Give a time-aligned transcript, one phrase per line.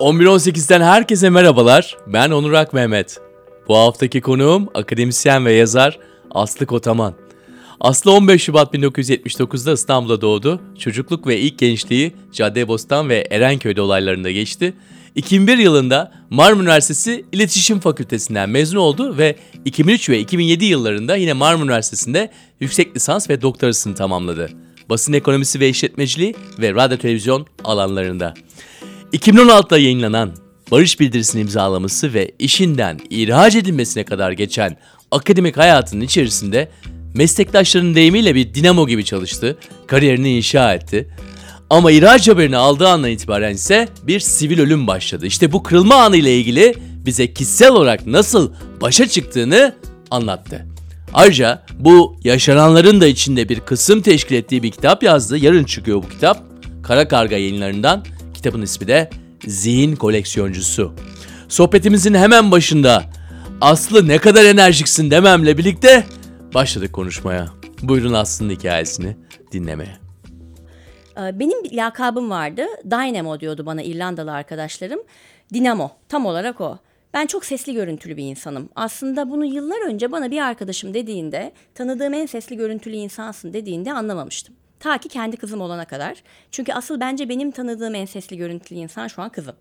[0.00, 1.96] 11.18'den herkese merhabalar.
[2.06, 3.18] Ben Onur Ak Mehmet.
[3.68, 5.98] Bu haftaki konuğum akademisyen ve yazar
[6.30, 7.14] Aslı Kotaman.
[7.80, 10.60] Aslı 15 Şubat 1979'da İstanbul'da doğdu.
[10.78, 14.74] Çocukluk ve ilk gençliği Caddebostan ve Erenköy'de olaylarında geçti.
[15.14, 21.64] 2001 yılında Marmara Üniversitesi İletişim Fakültesinden mezun oldu ve 2003 ve 2007 yıllarında yine Marmara
[21.64, 24.50] Üniversitesi'nde yüksek lisans ve doktorasını tamamladı.
[24.88, 28.34] Basın ekonomisi ve işletmeciliği ve radyo televizyon alanlarında.
[29.12, 30.32] 2016'da yayınlanan
[30.70, 34.76] barış bildirisini imzalaması ve işinden ihraç edilmesine kadar geçen
[35.10, 36.68] akademik hayatının içerisinde
[37.14, 41.08] meslektaşlarının deyimiyle bir dinamo gibi çalıştı, kariyerini inşa etti.
[41.70, 45.26] Ama ihraç haberini aldığı andan itibaren ise bir sivil ölüm başladı.
[45.26, 46.74] İşte bu kırılma anı ile ilgili
[47.06, 49.74] bize kişisel olarak nasıl başa çıktığını
[50.10, 50.66] anlattı.
[51.14, 55.38] Ayrıca bu yaşananların da içinde bir kısım teşkil ettiği bir kitap yazdı.
[55.38, 56.42] Yarın çıkıyor bu kitap.
[56.82, 58.04] Kara Karga yayınlarından.
[58.46, 59.10] Kitabın ismi de
[59.46, 60.92] Zihin Koleksiyoncusu.
[61.48, 63.02] Sohbetimizin hemen başında
[63.60, 66.04] Aslı ne kadar enerjiksin dememle birlikte
[66.54, 67.46] başladık konuşmaya.
[67.82, 69.16] Buyurun Aslı'nın hikayesini
[69.52, 69.96] dinlemeye.
[71.18, 72.66] Ee, benim bir lakabım vardı.
[72.84, 75.00] Dynamo diyordu bana İrlandalı arkadaşlarım.
[75.54, 76.78] Dinamo tam olarak o.
[77.14, 78.68] Ben çok sesli görüntülü bir insanım.
[78.74, 84.54] Aslında bunu yıllar önce bana bir arkadaşım dediğinde, tanıdığım en sesli görüntülü insansın dediğinde anlamamıştım.
[84.80, 86.22] Ta ki kendi kızım olana kadar.
[86.50, 89.56] Çünkü asıl bence benim tanıdığım en sesli görüntülü insan şu an kızım.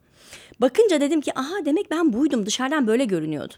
[0.62, 3.58] Bakınca dedim ki aha demek ben buydum dışarıdan böyle görünüyordum.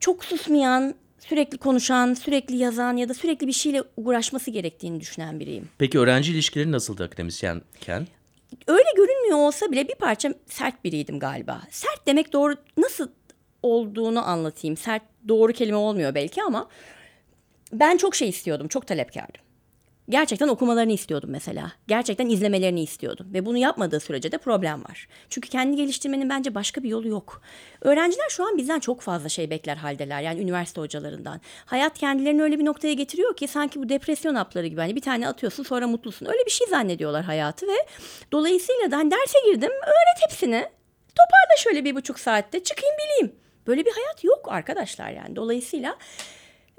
[0.00, 5.68] Çok susmayan, sürekli konuşan, sürekli yazan ya da sürekli bir şeyle uğraşması gerektiğini düşünen biriyim.
[5.78, 8.06] Peki öğrenci ilişkileri nasıldı akademisyenken?
[8.66, 11.62] Öyle görünmüyor olsa bile bir parça sert biriydim galiba.
[11.70, 13.08] Sert demek doğru nasıl
[13.62, 14.76] olduğunu anlatayım.
[14.76, 16.68] Sert doğru kelime olmuyor belki ama
[17.72, 19.40] ben çok şey istiyordum, çok talepkardım.
[20.08, 21.72] Gerçekten okumalarını istiyordum mesela.
[21.88, 23.26] Gerçekten izlemelerini istiyordum.
[23.32, 25.08] Ve bunu yapmadığı sürece de problem var.
[25.30, 27.42] Çünkü kendi geliştirmenin bence başka bir yolu yok.
[27.80, 30.22] Öğrenciler şu an bizden çok fazla şey bekler haldeler.
[30.22, 31.40] Yani üniversite hocalarından.
[31.66, 34.80] Hayat kendilerini öyle bir noktaya getiriyor ki sanki bu depresyon hapları gibi.
[34.80, 36.26] Hani bir tane atıyorsun sonra mutlusun.
[36.26, 37.76] Öyle bir şey zannediyorlar hayatı ve
[38.32, 40.68] dolayısıyla da hani derse girdim öğret hepsini.
[41.08, 43.36] Toparla şöyle bir buçuk saatte çıkayım bileyim.
[43.66, 45.36] Böyle bir hayat yok arkadaşlar yani.
[45.36, 45.96] Dolayısıyla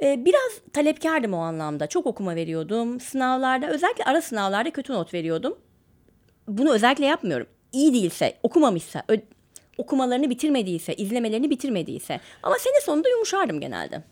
[0.02, 1.88] biraz talepkardım o anlamda.
[1.88, 3.00] Çok okuma veriyordum.
[3.00, 5.58] Sınavlarda özellikle ara sınavlarda kötü not veriyordum.
[6.48, 7.48] Bunu özellikle yapmıyorum.
[7.72, 9.04] İyi değilse, okumamışsa,
[9.78, 12.20] okumalarını bitirmediyse, izlemelerini bitirmediyse.
[12.44, 14.04] Ama sene sonunda yumuşardım genelde.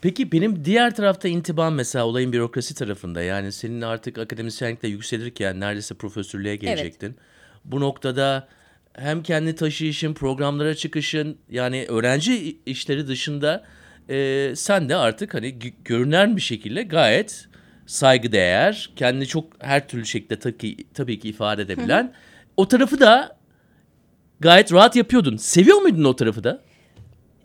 [0.00, 3.22] Peki benim diğer tarafta intibam mesela olayın bürokrasi tarafında.
[3.22, 7.06] Yani senin artık akademisyenlikte yükselirken neredeyse profesörlüğe gelecektin.
[7.06, 7.18] Evet.
[7.64, 8.48] Bu noktada
[8.92, 13.64] hem kendi taşıyışın, programlara çıkışın yani öğrenci işleri dışında
[14.08, 17.48] e, sen de artık hani görünen bir şekilde gayet
[17.86, 22.02] saygıdeğer, kendini çok her türlü şekilde tabii, tabii ki ifade edebilen.
[22.02, 22.12] Hı hı.
[22.56, 23.38] O tarafı da
[24.40, 25.36] gayet rahat yapıyordun.
[25.36, 26.62] Seviyor muydun o tarafı da?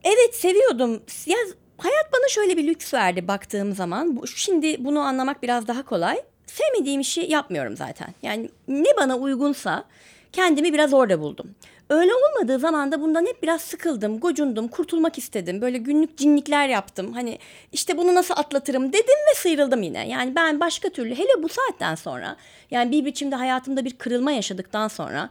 [0.04, 1.04] Evet seviyordum.
[1.26, 1.38] Ya
[1.78, 4.22] hayat bana şöyle bir lüks verdi baktığım zaman.
[4.36, 6.18] Şimdi bunu anlamak biraz daha kolay.
[6.46, 8.14] Sevmediğim işi yapmıyorum zaten.
[8.22, 9.86] Yani ne bana uygunsa
[10.32, 11.56] kendimi biraz orada buldum.
[11.90, 15.62] Öyle olmadığı zaman da bundan hep biraz sıkıldım, gocundum, kurtulmak istedim.
[15.62, 17.14] Böyle günlük cinlikler yaptım.
[17.14, 17.40] Hani
[17.72, 20.10] işte bunu nasıl atlatırım dedim ve sıyrıldım yine.
[20.10, 22.36] Yani ben başka türlü hele bu saatten sonra
[22.72, 25.30] yani bir biçimde hayatımda bir kırılma yaşadıktan sonra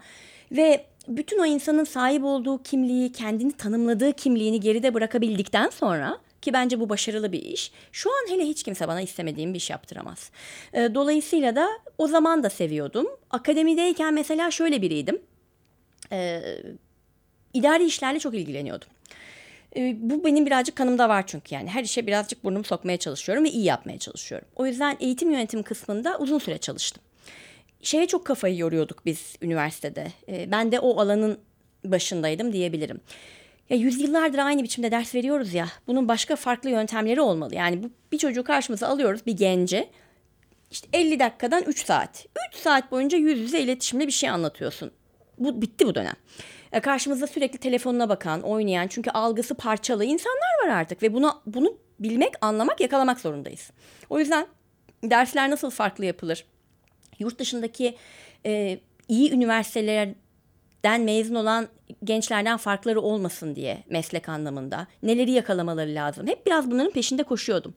[0.52, 6.80] ve bütün o insanın sahip olduğu kimliği, kendini tanımladığı kimliğini geride bırakabildikten sonra ki bence
[6.80, 7.72] bu başarılı bir iş.
[7.92, 10.30] Şu an hele hiç kimse bana istemediğim bir iş yaptıramaz.
[10.74, 13.06] Dolayısıyla da o zaman da seviyordum.
[13.30, 15.22] Akademideyken mesela şöyle biriydim
[16.12, 16.42] e,
[17.54, 18.88] idari işlerle çok ilgileniyordum.
[19.76, 23.50] E, bu benim birazcık kanımda var çünkü yani her işe birazcık burnumu sokmaya çalışıyorum ve
[23.50, 24.48] iyi yapmaya çalışıyorum.
[24.56, 27.02] O yüzden eğitim yönetim kısmında uzun süre çalıştım.
[27.82, 30.06] Şeye çok kafayı yoruyorduk biz üniversitede.
[30.28, 31.38] E, ben de o alanın
[31.84, 33.00] başındaydım diyebilirim.
[33.70, 35.68] Ya yüzyıllardır aynı biçimde ders veriyoruz ya.
[35.86, 37.54] Bunun başka farklı yöntemleri olmalı.
[37.54, 39.90] Yani bu bir çocuğu karşımıza alıyoruz bir gence.
[40.70, 42.26] İşte 50 dakikadan 3 saat.
[42.52, 44.92] 3 saat boyunca yüz yüze iletişimle bir şey anlatıyorsun
[45.44, 46.14] bu bitti bu dönem.
[46.72, 51.76] E, karşımızda sürekli telefonuna bakan, oynayan çünkü algısı parçalı insanlar var artık ve bunu bunu
[52.00, 53.70] bilmek, anlamak, yakalamak zorundayız.
[54.10, 54.46] O yüzden
[55.04, 56.44] dersler nasıl farklı yapılır?
[57.18, 57.96] Yurt dışındaki
[58.46, 58.78] e,
[59.08, 61.68] iyi üniversitelerden mezun olan
[62.04, 66.26] gençlerden farkları olmasın diye meslek anlamında neleri yakalamaları lazım.
[66.26, 67.74] Hep biraz bunların peşinde koşuyordum.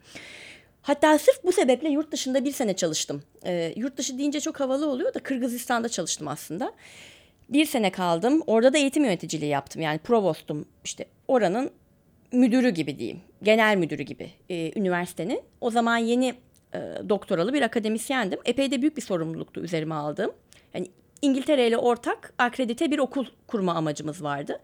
[0.81, 3.23] Hatta sırf bu sebeple yurt dışında bir sene çalıştım.
[3.45, 6.73] E, yurt dışı deyince çok havalı oluyor da Kırgızistan'da çalıştım aslında
[7.49, 8.41] bir sene kaldım.
[8.47, 9.81] Orada da eğitim yöneticiliği yaptım.
[9.81, 11.71] Yani provostum işte oranın
[12.31, 13.21] müdürü gibi diyeyim.
[13.43, 15.41] Genel müdürü gibi e, üniversitenin.
[15.61, 16.33] O zaman yeni
[16.73, 18.39] e, doktoralı bir akademisyendim.
[18.45, 20.31] Epey de büyük bir sorumluluktu üzerime aldığım.
[20.73, 20.87] Yani
[21.21, 24.59] İngiltere ile ortak akredite bir okul kurma amacımız vardı.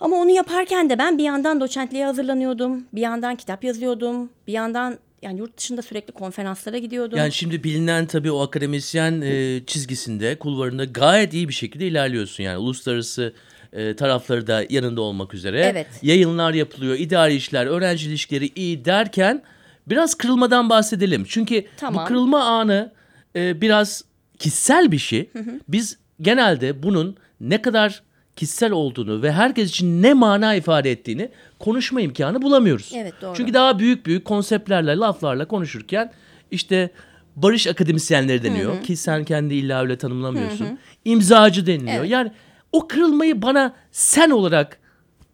[0.00, 2.86] Ama onu yaparken de ben bir yandan doçentliğe hazırlanıyordum.
[2.92, 4.30] Bir yandan kitap yazıyordum.
[4.46, 7.18] Bir yandan yani yurt dışında sürekli konferanslara gidiyordum.
[7.18, 12.44] Yani şimdi bilinen tabii o akademisyen e, çizgisinde, kulvarında gayet iyi bir şekilde ilerliyorsun.
[12.44, 13.34] Yani uluslararası
[13.72, 15.60] e, tarafları da yanında olmak üzere.
[15.60, 15.86] Evet.
[16.02, 19.42] Yayınlar yapılıyor, idari işler, öğrenci ilişkileri iyi derken
[19.86, 21.24] biraz kırılmadan bahsedelim.
[21.28, 22.04] Çünkü Tamam.
[22.04, 22.92] bu kırılma anı
[23.36, 24.04] e, biraz
[24.38, 25.30] kişisel bir şey.
[25.68, 28.02] Biz genelde bunun ne kadar
[28.38, 32.92] kişisel olduğunu ve herkes için ne mana ifade ettiğini konuşma imkanı bulamıyoruz.
[32.94, 33.34] Evet, doğru.
[33.36, 36.12] Çünkü daha büyük büyük konseptlerle, laflarla konuşurken
[36.50, 36.90] işte
[37.36, 40.78] barış akademisyenleri deniyor ki sen kendi illa öyle tanımlamıyorsun.
[41.04, 41.98] İmzacı deniliyor.
[41.98, 42.10] Evet.
[42.10, 42.32] Yani
[42.72, 44.78] o kırılmayı bana sen olarak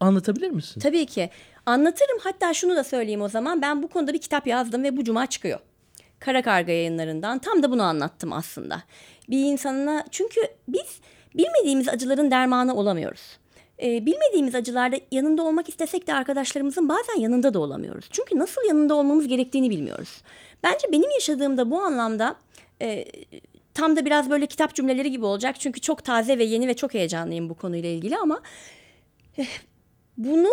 [0.00, 0.80] anlatabilir misin?
[0.80, 1.30] Tabii ki.
[1.66, 2.18] Anlatırım.
[2.22, 3.62] Hatta şunu da söyleyeyim o zaman.
[3.62, 5.58] Ben bu konuda bir kitap yazdım ve bu cuma çıkıyor.
[6.18, 7.38] Kara Karga yayınlarından.
[7.38, 8.82] Tam da bunu anlattım aslında.
[9.30, 11.00] Bir insanına çünkü biz
[11.34, 13.38] bilmediğimiz acıların dermanı olamıyoruz.
[13.82, 18.08] Ee, bilmediğimiz acılarda yanında olmak istesek de arkadaşlarımızın bazen yanında da olamıyoruz.
[18.10, 20.22] Çünkü nasıl yanında olmamız gerektiğini bilmiyoruz.
[20.62, 22.36] Bence benim yaşadığımda bu anlamda
[22.82, 23.04] e,
[23.74, 25.60] tam da biraz böyle kitap cümleleri gibi olacak.
[25.60, 28.40] Çünkü çok taze ve yeni ve çok heyecanlıyım bu konuyla ilgili ama
[30.16, 30.50] bunu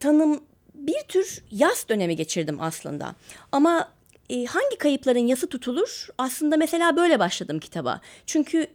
[0.00, 0.40] tanım
[0.74, 3.14] bir tür yas dönemi geçirdim aslında.
[3.52, 3.88] Ama
[4.30, 6.08] e, hangi kayıpların yası tutulur?
[6.18, 8.00] Aslında mesela böyle başladım kitaba.
[8.26, 8.66] Çünkü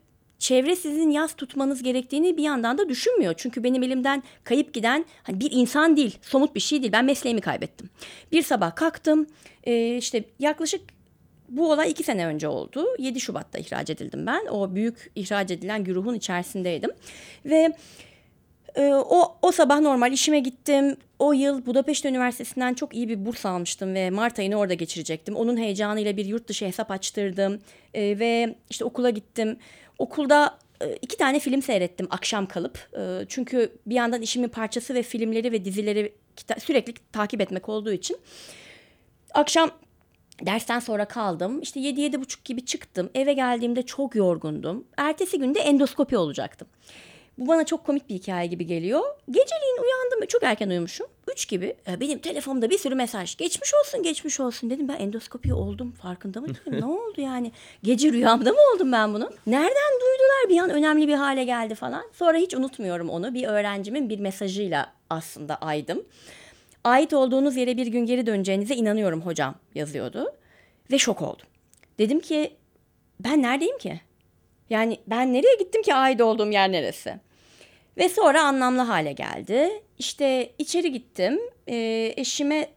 [0.41, 3.33] çevre sizin yas tutmanız gerektiğini bir yandan da düşünmüyor.
[3.37, 6.93] Çünkü benim elimden kayıp giden hani bir insan değil, somut bir şey değil.
[6.93, 7.89] Ben mesleğimi kaybettim.
[8.31, 9.27] Bir sabah kalktım,
[9.63, 10.81] e, işte yaklaşık
[11.49, 12.85] bu olay iki sene önce oldu.
[12.99, 14.45] 7 Şubat'ta ihraç edildim ben.
[14.45, 16.91] O büyük ihraç edilen güruhun içerisindeydim.
[17.45, 17.73] Ve
[18.75, 20.97] ee, o, o sabah normal işime gittim.
[21.19, 25.35] O yıl Budapeşte Üniversitesi'nden çok iyi bir burs almıştım ve Mart ayını orada geçirecektim.
[25.35, 27.59] Onun heyecanıyla bir yurt dışı hesap açtırdım
[27.93, 29.57] Ee, ve işte okula gittim.
[29.99, 32.89] Okulda e, iki tane film seyrettim akşam kalıp.
[32.97, 36.13] E, çünkü bir yandan işimin parçası ve filmleri ve dizileri
[36.59, 38.17] sürekli takip etmek olduğu için.
[39.33, 39.71] Akşam
[40.45, 41.61] dersten sonra kaldım.
[41.61, 43.09] İşte 7-7.30 gibi çıktım.
[43.15, 44.87] Eve geldiğimde çok yorgundum.
[44.97, 46.67] Ertesi günde endoskopi olacaktım.
[47.41, 49.01] Bu bana çok komik bir hikaye gibi geliyor.
[49.27, 50.27] Geceliğin uyandım.
[50.27, 51.07] Çok erken uyumuşum.
[51.31, 51.75] Üç gibi.
[51.87, 53.37] E, Benim telefonumda bir sürü mesaj.
[53.37, 54.87] Geçmiş olsun, geçmiş olsun dedim.
[54.87, 55.91] Ben endoskopi oldum.
[55.91, 56.61] Farkında mı değilim?
[56.81, 57.51] ne oldu yani?
[57.83, 59.29] Gece rüyamda mı oldum ben bunu?
[59.47, 60.49] Nereden duydular?
[60.49, 62.03] Bir an önemli bir hale geldi falan.
[62.13, 63.33] Sonra hiç unutmuyorum onu.
[63.33, 66.03] Bir öğrencimin bir mesajıyla aslında aydım.
[66.83, 70.33] Ait olduğunuz yere bir gün geri döneceğinize inanıyorum hocam yazıyordu.
[70.91, 71.45] Ve şok oldum.
[71.99, 72.53] Dedim ki
[73.19, 74.01] ben neredeyim ki?
[74.69, 77.19] Yani ben nereye gittim ki ait olduğum yer neresi?
[77.97, 79.83] Ve sonra anlamlı hale geldi.
[79.99, 81.39] İşte içeri gittim.
[81.67, 82.69] Ee, eşime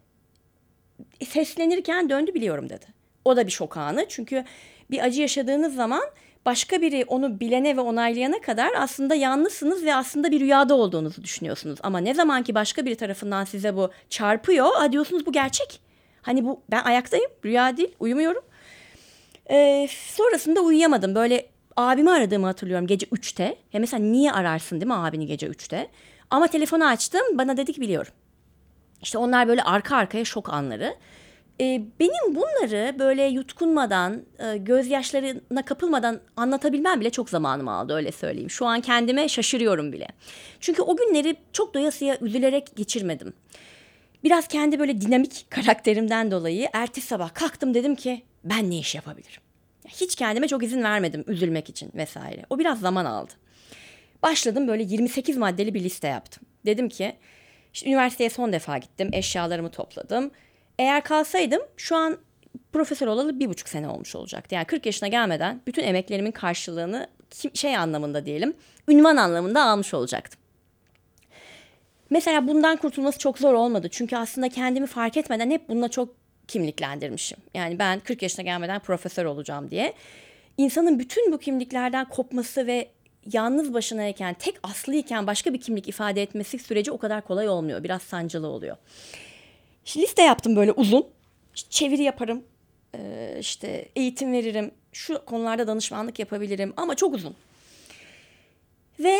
[1.28, 2.86] seslenirken döndü biliyorum dedi.
[3.24, 4.06] O da bir şok anı.
[4.08, 4.44] Çünkü
[4.90, 6.02] bir acı yaşadığınız zaman
[6.46, 11.78] başka biri onu bilene ve onaylayana kadar aslında yalnızsınız ve aslında bir rüyada olduğunuzu düşünüyorsunuz.
[11.82, 15.80] Ama ne zaman ki başka biri tarafından size bu çarpıyor, "Aa," diyorsunuz bu gerçek.
[16.22, 18.42] Hani bu ben ayaktayım, rüya değil, uyumuyorum.
[19.50, 21.14] Ee, sonrasında uyuyamadım.
[21.14, 23.56] Böyle abimi aradığımı hatırlıyorum gece 3'te.
[23.72, 25.90] Ya mesela niye ararsın değil mi abini gece 3'te?
[26.30, 28.12] Ama telefonu açtım bana dedi ki biliyorum.
[29.02, 30.94] İşte onlar böyle arka arkaya şok anları.
[31.60, 38.50] Ee, benim bunları böyle yutkunmadan, e, gözyaşlarına kapılmadan anlatabilmem bile çok zamanımı aldı öyle söyleyeyim.
[38.50, 40.08] Şu an kendime şaşırıyorum bile.
[40.60, 43.32] Çünkü o günleri çok doyasıya üzülerek geçirmedim.
[44.24, 49.42] Biraz kendi böyle dinamik karakterimden dolayı ertesi sabah kalktım dedim ki ben ne iş yapabilirim?
[49.88, 52.42] Hiç kendime çok izin vermedim üzülmek için vesaire.
[52.50, 53.32] O biraz zaman aldı.
[54.22, 56.42] Başladım böyle 28 maddeli bir liste yaptım.
[56.66, 57.16] Dedim ki
[57.74, 59.10] işte üniversiteye son defa gittim.
[59.12, 60.30] Eşyalarımı topladım.
[60.78, 62.18] Eğer kalsaydım şu an
[62.72, 64.54] profesör olalı bir buçuk sene olmuş olacaktı.
[64.54, 68.54] Yani 40 yaşına gelmeden bütün emeklerimin karşılığını kim- şey anlamında diyelim,
[68.88, 70.40] ünvan anlamında almış olacaktım.
[72.10, 73.88] Mesela bundan kurtulması çok zor olmadı.
[73.90, 76.14] Çünkü aslında kendimi fark etmeden hep bununla çok
[76.48, 77.38] kimliklendirmişim.
[77.54, 79.94] Yani ben 40 yaşına gelmeden profesör olacağım diye.
[80.58, 82.88] İnsanın bütün bu kimliklerden kopması ve
[83.32, 87.84] yalnız başınayken, tek aslıyken başka bir kimlik ifade etmesi süreci o kadar kolay olmuyor.
[87.84, 88.76] Biraz sancılı oluyor.
[89.84, 91.06] İşte liste yaptım böyle uzun.
[91.54, 92.44] İşte çeviri yaparım.
[92.94, 94.70] Ee, işte eğitim veririm.
[94.92, 97.34] Şu konularda danışmanlık yapabilirim ama çok uzun.
[99.00, 99.18] Ve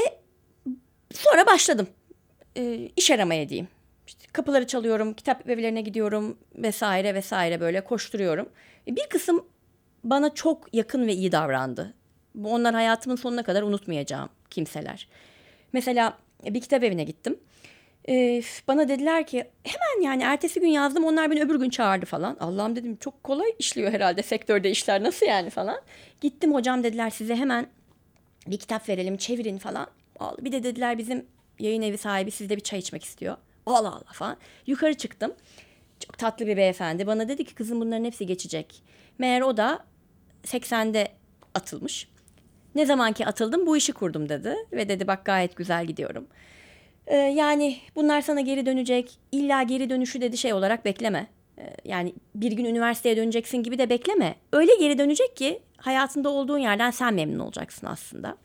[1.14, 1.88] sonra başladım.
[2.56, 3.68] Ee, iş aramaya diyeyim.
[4.06, 8.48] İşte kapıları çalıyorum, kitap evlerine gidiyorum vesaire vesaire böyle koşturuyorum.
[8.88, 9.46] E, Bir kısım
[10.04, 11.94] bana çok yakın ve iyi davrandı.
[12.34, 15.08] Bu onlar hayatımın sonuna kadar unutmayacağım kimseler.
[15.72, 17.38] Mesela bir kitap evine gittim.
[18.08, 22.36] Ee, bana dediler ki hemen yani ertesi gün yazdım onlar beni öbür gün çağırdı falan.
[22.40, 25.80] Allah'ım dedim çok kolay işliyor herhalde sektörde işler nasıl yani falan.
[26.20, 27.66] Gittim hocam dediler size hemen
[28.46, 29.86] Bir kitap verelim çevirin falan.
[30.40, 31.26] Bir de dediler bizim
[31.58, 33.36] yayın evi sahibi sizde bir çay içmek istiyor.
[33.66, 34.36] Allah Allah falan.
[34.66, 35.34] Yukarı çıktım.
[36.00, 37.06] Çok tatlı bir beyefendi.
[37.06, 38.82] Bana dedi ki kızım bunların hepsi geçecek.
[39.18, 39.84] Meğer o da
[40.44, 41.08] 80'de
[41.54, 42.08] atılmış.
[42.74, 44.56] Ne zamanki atıldım bu işi kurdum dedi.
[44.72, 46.26] Ve dedi bak gayet güzel gidiyorum.
[47.06, 49.18] Ee, yani bunlar sana geri dönecek.
[49.32, 51.26] İlla geri dönüşü dedi şey olarak bekleme.
[51.58, 54.34] Ee, yani bir gün üniversiteye döneceksin gibi de bekleme.
[54.52, 58.36] Öyle geri dönecek ki hayatında olduğun yerden sen memnun olacaksın aslında.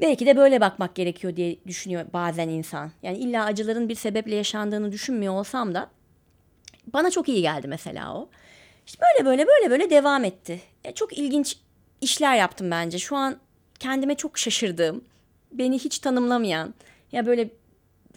[0.00, 2.90] Belki de böyle bakmak gerekiyor diye düşünüyor bazen insan.
[3.02, 5.90] Yani illa acıların bir sebeple yaşandığını düşünmüyor olsam da
[6.92, 8.28] bana çok iyi geldi mesela o.
[8.86, 10.60] İşte böyle böyle böyle böyle devam etti.
[10.84, 11.56] E, çok ilginç
[12.00, 12.98] işler yaptım bence.
[12.98, 13.36] Şu an
[13.78, 15.04] kendime çok şaşırdığım,
[15.52, 16.74] beni hiç tanımlamayan
[17.12, 17.50] ya böyle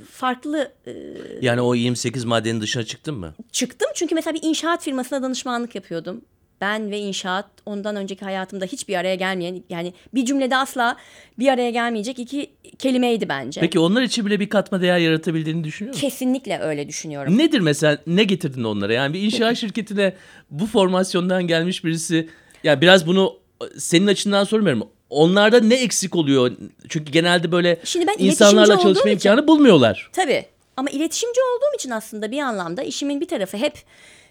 [0.09, 0.71] farklı...
[0.87, 0.93] E,
[1.41, 3.33] yani o 28 maddenin dışına çıktın mı?
[3.51, 6.21] Çıktım çünkü mesela bir inşaat firmasına danışmanlık yapıyordum.
[6.61, 10.97] Ben ve inşaat ondan önceki hayatımda hiçbir araya gelmeyen yani bir cümlede asla
[11.39, 13.61] bir araya gelmeyecek iki kelimeydi bence.
[13.61, 16.07] Peki onlar için bile bir katma değer yaratabildiğini düşünüyor musun?
[16.07, 17.37] Kesinlikle öyle düşünüyorum.
[17.37, 18.93] Nedir mesela ne getirdin onlara?
[18.93, 20.13] Yani bir inşaat şirketine
[20.49, 22.29] bu formasyondan gelmiş birisi
[22.63, 23.35] ya biraz bunu
[23.77, 24.87] senin açından sormuyorum.
[25.09, 26.51] Onlarda ne eksik oluyor?
[26.89, 30.09] Çünkü genelde böyle Şimdi ben insanlarla çalışma imkanı için, bulmuyorlar.
[30.13, 30.45] Tabii.
[30.77, 33.73] Ama iletişimci olduğum için aslında bir anlamda işimin bir tarafı hep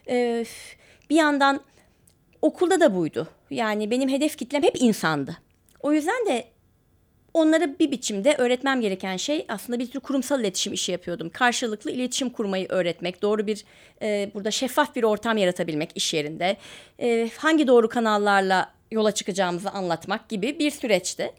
[0.08, 0.44] e,
[1.10, 1.60] bir yandan
[2.42, 3.28] okulda da buydu.
[3.50, 5.37] Yani benim hedef kitlem hep insandı.
[5.80, 6.44] O yüzden de
[7.35, 11.30] onlara bir biçimde öğretmem gereken şey aslında bir tür kurumsal iletişim işi yapıyordum.
[11.30, 13.64] Karşılıklı iletişim kurmayı öğretmek, doğru bir
[14.02, 16.56] e, burada şeffaf bir ortam yaratabilmek iş yerinde,
[17.00, 21.32] e, hangi doğru kanallarla yola çıkacağımızı anlatmak gibi bir süreçti.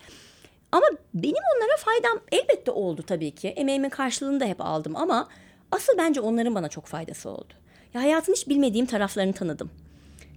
[0.71, 3.47] Ama benim onlara faydam elbette oldu tabii ki.
[3.47, 5.27] Emeğimin karşılığını da hep aldım ama
[5.71, 7.53] asıl bence onların bana çok faydası oldu.
[7.93, 9.71] Ya hayatın hiç bilmediğim taraflarını tanıdım.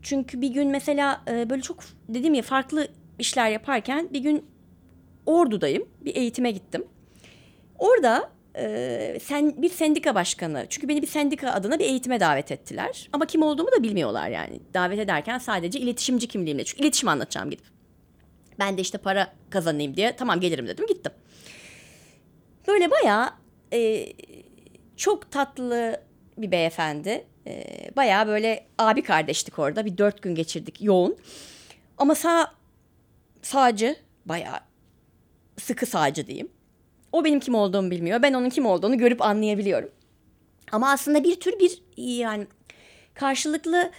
[0.04, 4.46] Çünkü bir gün mesela e, böyle çok dediğim ya farklı işler yaparken bir gün
[5.26, 5.88] Ordu'dayım.
[6.00, 6.84] Bir eğitime gittim.
[7.78, 13.08] Orada e, sen bir sendika başkanı çünkü beni bir sendika adına bir eğitime davet ettiler.
[13.12, 14.61] Ama kim olduğumu da bilmiyorlar yani.
[14.75, 16.64] Davet ederken sadece iletişimci kimliğimle.
[16.64, 17.66] Çünkü iletişim anlatacağım gidip.
[18.58, 21.12] Ben de işte para kazanayım diye tamam gelirim dedim gittim.
[22.68, 23.30] Böyle bayağı
[23.73, 24.06] e,
[24.96, 26.00] çok tatlı
[26.38, 27.25] bir beyefendi.
[27.47, 27.65] E,
[27.97, 29.85] bayağı böyle abi kardeştik orada.
[29.85, 31.17] Bir dört gün geçirdik yoğun.
[31.99, 32.53] Ama sağ
[33.43, 33.97] sağcı
[34.27, 34.61] bayağı
[35.59, 36.49] sıkı sağcı diyeyim.
[37.13, 38.23] O benim kim olduğumu bilmiyor.
[38.23, 39.91] Ben onun kim olduğunu görüp anlayabiliyorum.
[40.73, 42.47] Ama aslında bir tür bir yani
[43.15, 43.91] karşılıklı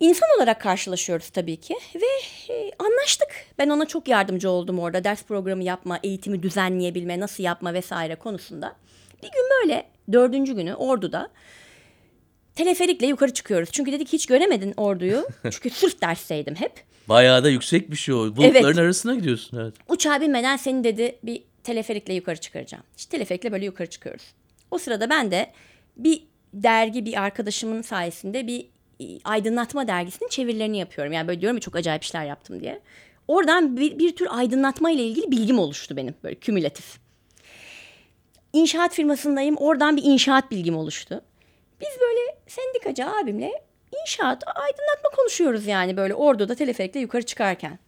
[0.00, 3.28] insan olarak karşılaşıyoruz tabii ki ve e, anlaştık.
[3.58, 8.76] Ben ona çok yardımcı oldum orada ders programı yapma, eğitimi düzenleyebilme, nasıl yapma vesaire konusunda.
[9.22, 11.30] Bir gün böyle dördüncü günü Ordu'da
[12.64, 13.70] teleferikle yukarı çıkıyoruz.
[13.72, 15.26] Çünkü dedik hiç göremedin orduyu.
[15.50, 16.72] Çünkü sırf dersteydim hep.
[17.08, 18.18] Bayağı da yüksek bir şey o.
[18.18, 18.78] Bulutların evet.
[18.78, 19.58] arasına gidiyorsun.
[19.58, 19.74] Evet.
[19.88, 22.84] Uçağa binmeden seni dedi bir teleferikle yukarı çıkaracağım.
[22.96, 24.22] İşte teleferikle böyle yukarı çıkıyoruz.
[24.70, 25.52] O sırada ben de
[25.96, 26.22] bir
[26.54, 28.66] dergi bir arkadaşımın sayesinde bir
[29.00, 31.12] e, aydınlatma dergisinin çevirilerini yapıyorum.
[31.12, 32.80] Yani böyle diyorum ya çok acayip işler yaptım diye.
[33.28, 36.98] Oradan bir, bir tür aydınlatma ile ilgili bilgim oluştu benim böyle kümülatif.
[38.52, 39.56] İnşaat firmasındayım.
[39.56, 41.22] Oradan bir inşaat bilgim oluştu.
[41.80, 43.52] Biz böyle sendikacı abimle
[44.02, 47.78] inşaat aydınlatma konuşuyoruz yani böyle orduda teleferikle yukarı çıkarken.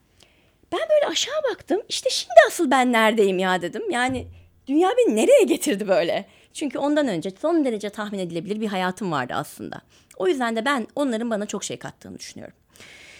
[0.71, 1.81] Ben böyle aşağı baktım.
[1.89, 3.91] İşte şimdi asıl ben neredeyim ya dedim.
[3.91, 4.27] Yani
[4.67, 6.25] dünya beni nereye getirdi böyle?
[6.53, 9.81] Çünkü ondan önce son derece tahmin edilebilir bir hayatım vardı aslında.
[10.17, 12.53] O yüzden de ben onların bana çok şey kattığını düşünüyorum.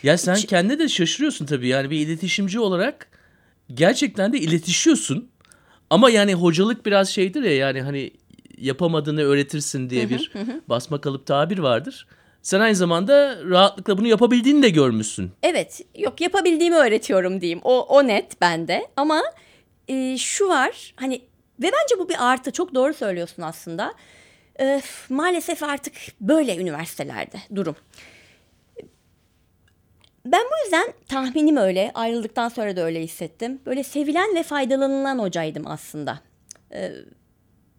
[0.03, 0.45] Ya sen Hiç...
[0.45, 1.67] kendine de şaşırıyorsun tabii.
[1.67, 3.07] Yani bir iletişimci olarak
[3.73, 5.29] gerçekten de iletişiyorsun.
[5.89, 8.11] Ama yani hocalık biraz şeydir ya yani hani
[8.57, 10.31] yapamadığını öğretirsin diye bir
[10.67, 12.07] basma kalıp tabir vardır.
[12.41, 15.31] Sen aynı zamanda rahatlıkla bunu yapabildiğini de görmüşsün.
[15.43, 17.59] Evet, yok yapabildiğimi öğretiyorum diyeyim.
[17.63, 18.87] O, o net bende.
[18.97, 19.21] Ama
[19.87, 21.21] e, şu var, hani
[21.59, 22.51] ve bence bu bir artı.
[22.51, 23.93] Çok doğru söylüyorsun aslında.
[24.59, 27.75] E, maalesef artık böyle üniversitelerde durum.
[30.25, 33.61] Ben bu yüzden tahminim öyle, ayrıldıktan sonra da öyle hissettim.
[33.65, 36.19] Böyle sevilen ve faydalanılan hocaydım aslında.
[36.73, 36.91] Ee,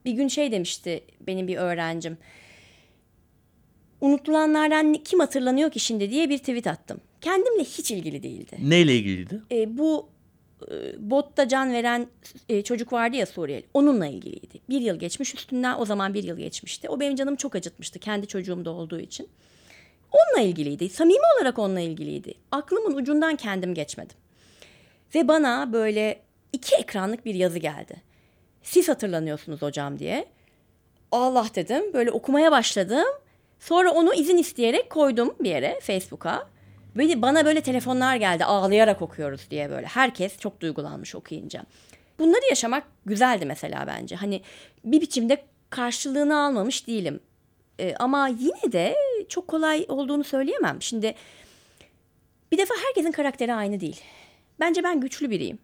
[0.04, 2.18] bir gün şey demişti benim bir öğrencim.
[4.00, 7.00] Unutulanlardan kim hatırlanıyor ki şimdi diye bir tweet attım.
[7.20, 8.56] Kendimle hiç ilgili değildi.
[8.62, 9.42] Neyle ilgiliydi?
[9.52, 10.08] E, bu
[10.70, 10.74] e,
[11.10, 12.06] botta can veren
[12.48, 13.64] e, çocuk vardı ya Suriyeli.
[13.74, 14.60] Onunla ilgiliydi.
[14.68, 16.88] Bir yıl geçmiş üstünden o zaman bir yıl geçmişti.
[16.88, 19.28] O benim canımı çok acıtmıştı kendi çocuğumda olduğu için.
[20.12, 20.88] Onunla ilgiliydi.
[20.88, 22.34] Samimi olarak onunla ilgiliydi.
[22.52, 24.16] Aklımın ucundan kendim geçmedim.
[25.14, 26.20] Ve bana böyle
[26.52, 28.13] iki ekranlık bir yazı geldi.
[28.64, 30.24] Siz hatırlanıyorsunuz hocam diye.
[31.12, 31.92] Allah dedim.
[31.92, 33.06] Böyle okumaya başladım.
[33.58, 36.48] Sonra onu izin isteyerek koydum bir yere Facebook'a.
[36.96, 39.86] Beni, bana böyle telefonlar geldi ağlayarak okuyoruz diye böyle.
[39.86, 41.64] Herkes çok duygulanmış okuyunca.
[42.18, 44.16] Bunları yaşamak güzeldi mesela bence.
[44.16, 44.42] Hani
[44.84, 47.20] bir biçimde karşılığını almamış değilim.
[47.78, 48.96] Ee, ama yine de
[49.28, 50.82] çok kolay olduğunu söyleyemem.
[50.82, 51.14] Şimdi
[52.52, 54.00] bir defa herkesin karakteri aynı değil.
[54.60, 55.58] Bence ben güçlü biriyim.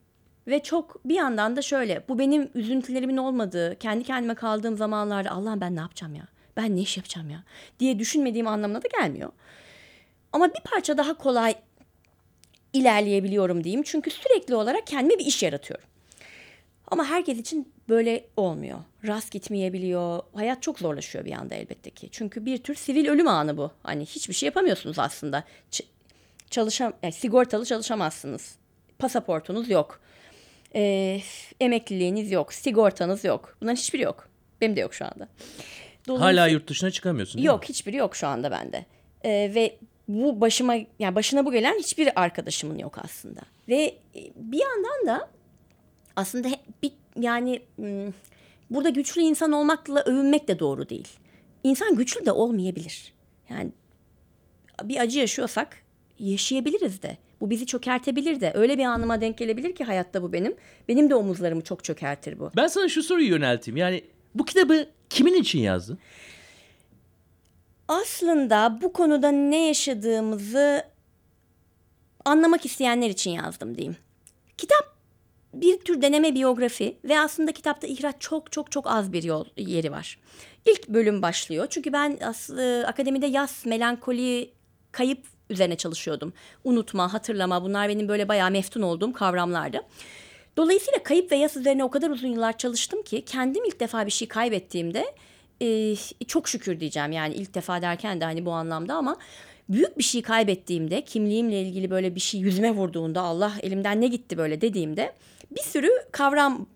[0.50, 5.60] Ve çok bir yandan da şöyle bu benim üzüntülerimin olmadığı kendi kendime kaldığım zamanlarda Allah'ım
[5.60, 6.26] ben ne yapacağım ya
[6.56, 7.44] ben ne iş yapacağım ya
[7.80, 9.32] diye düşünmediğim anlamına da gelmiyor.
[10.32, 11.54] Ama bir parça daha kolay
[12.72, 13.82] ilerleyebiliyorum diyeyim.
[13.82, 15.86] Çünkü sürekli olarak kendime bir iş yaratıyorum.
[16.88, 18.78] Ama herkes için böyle olmuyor.
[19.06, 20.22] Rast gitmeyebiliyor.
[20.34, 22.08] Hayat çok zorlaşıyor bir anda elbette ki.
[22.12, 23.70] Çünkü bir tür sivil ölüm anı bu.
[23.82, 25.44] Hani hiçbir şey yapamıyorsunuz aslında.
[25.72, 25.86] Ç-
[26.50, 28.56] çalışam yani sigortalı çalışamazsınız.
[28.98, 30.00] Pasaportunuz yok.
[30.74, 31.20] Ee,
[31.60, 32.52] emekliliğiniz yok.
[32.52, 33.56] Sigortanız yok.
[33.60, 34.28] Bunların hiçbiri yok.
[34.60, 35.28] Benim de yok şu anda.
[36.08, 37.68] Hala yurt dışına çıkamıyorsun değil Yok mi?
[37.68, 38.86] hiçbiri yok şu anda bende.
[39.24, 39.76] Ee, ve
[40.08, 43.40] bu başıma yani başına bu gelen hiçbir arkadaşımın yok aslında.
[43.68, 43.82] Ve
[44.16, 45.28] e, bir yandan da
[46.16, 46.48] aslında
[46.82, 47.62] bir yani
[48.70, 51.08] burada güçlü insan olmakla övünmek de doğru değil.
[51.64, 53.12] İnsan güçlü de olmayabilir.
[53.50, 53.70] Yani
[54.84, 55.76] bir acı yaşıyorsak
[56.18, 57.16] yaşayabiliriz de.
[57.40, 58.52] Bu bizi çökertebilir de.
[58.54, 60.56] Öyle bir anıma denk gelebilir ki hayatta bu benim.
[60.88, 62.50] Benim de omuzlarımı çok çökertir bu.
[62.56, 63.76] Ben sana şu soruyu yönelteyim.
[63.76, 64.04] Yani
[64.34, 65.98] bu kitabı kimin için yazdın?
[67.88, 70.84] Aslında bu konuda ne yaşadığımızı
[72.24, 73.96] anlamak isteyenler için yazdım diyeyim.
[74.58, 74.96] Kitap
[75.54, 79.92] bir tür deneme biyografi ve aslında kitapta ihraç çok çok çok az bir yol yeri
[79.92, 80.18] var.
[80.66, 81.66] İlk bölüm başlıyor.
[81.70, 84.50] Çünkü ben aslında akademide yaz, melankoli,
[84.92, 86.32] kayıp üzerine çalışıyordum.
[86.64, 89.82] Unutma, hatırlama bunlar benim böyle bayağı meftun olduğum kavramlardı.
[90.56, 94.10] Dolayısıyla kayıp ve yas üzerine o kadar uzun yıllar çalıştım ki kendim ilk defa bir
[94.10, 95.14] şey kaybettiğimde
[95.62, 99.16] e, çok şükür diyeceğim yani ilk defa derken de hani bu anlamda ama
[99.68, 104.38] büyük bir şey kaybettiğimde kimliğimle ilgili böyle bir şey yüzüme vurduğunda Allah elimden ne gitti
[104.38, 105.12] böyle dediğimde
[105.50, 106.66] bir sürü kavram